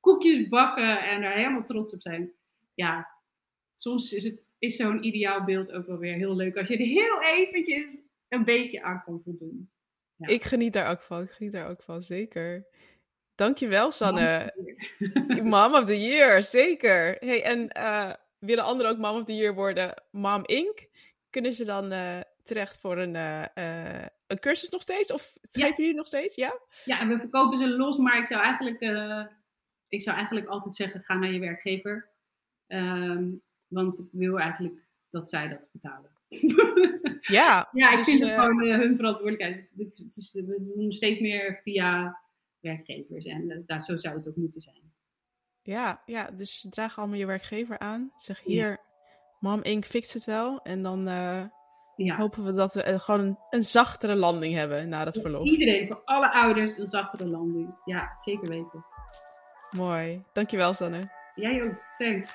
[0.00, 2.32] koekjes bakken en daar helemaal trots op zijn.
[2.74, 3.08] Ja,
[3.74, 6.86] soms is, het, is zo'n ideaal beeld ook wel weer heel leuk als je er
[6.86, 7.96] heel eventjes
[8.28, 9.70] een beetje aan kan voldoen.
[10.16, 10.26] Ja.
[10.26, 12.66] Ik geniet daar ook van, ik geniet daar ook van, zeker.
[13.34, 14.54] Dankjewel, Sanne.
[15.42, 17.16] Mom of the Year, zeker.
[17.20, 20.02] Hey, en uh, willen anderen ook Mom of the Year worden?
[20.10, 20.88] Mom Inc.
[21.30, 25.12] Kunnen ze dan uh, terecht voor een, uh, een cursus nog steeds?
[25.12, 25.76] Of geven ja.
[25.76, 26.36] jullie nog steeds?
[26.36, 26.60] Ja?
[26.84, 28.80] ja, en we verkopen ze los, maar ik zou eigenlijk,
[29.88, 32.08] ik zou eigenlijk altijd zeggen: ga naar je werkgever.
[32.66, 33.42] Um,
[33.74, 36.10] want ik wil eigenlijk dat zij dat betalen.
[37.20, 39.68] ja, ja, ik dus, vind het gewoon hun verantwoordelijkheid.
[39.76, 42.18] Het is, we doen steeds meer via
[42.60, 43.24] werkgevers.
[43.26, 44.92] En uh, daar, zo zou het ook moeten zijn.
[45.62, 48.12] Ja, ja, dus draag allemaal je werkgever aan.
[48.16, 48.80] Zeg hier, ja.
[49.40, 49.84] Mam Inc.
[49.84, 50.62] fixt het wel.
[50.62, 51.44] En dan uh,
[51.96, 52.16] ja.
[52.16, 55.44] hopen we dat we gewoon een, een, zachtere landing hebben na dat verlof.
[55.44, 57.74] Iedereen, voor alle ouders, een zachtere landing.
[57.84, 58.84] Ja, zeker weten.
[59.70, 60.22] Mooi.
[60.32, 61.00] Dankjewel, Sanne.
[61.34, 61.82] Jij ook.
[61.98, 62.34] Thanks.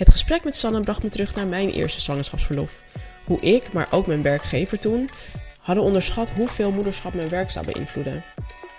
[0.00, 2.72] Het gesprek met Sanne bracht me terug naar mijn eerste zwangerschapsverlof.
[3.24, 5.08] Hoe ik, maar ook mijn werkgever toen,
[5.60, 8.24] hadden onderschat hoeveel moederschap mijn werk zou beïnvloeden.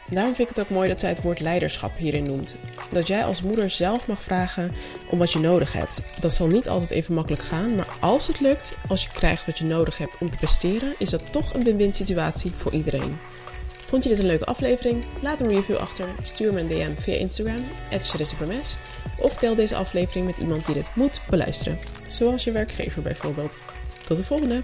[0.09, 2.55] Daarom vind ik het ook mooi dat zij het woord leiderschap hierin noemt.
[2.91, 4.71] Dat jij als moeder zelf mag vragen
[5.09, 6.01] om wat je nodig hebt.
[6.19, 9.57] Dat zal niet altijd even makkelijk gaan, maar als het lukt, als je krijgt wat
[9.57, 13.17] je nodig hebt om te presteren, is dat toch een win-win situatie voor iedereen.
[13.91, 15.03] Vond je dit een leuke aflevering?
[15.21, 18.77] Laat een review achter, stuur me een DM via Instagram, @charissapromes,
[19.17, 23.57] of deel deze aflevering met iemand die dit moet beluisteren, zoals je werkgever bijvoorbeeld.
[24.05, 24.63] Tot de volgende!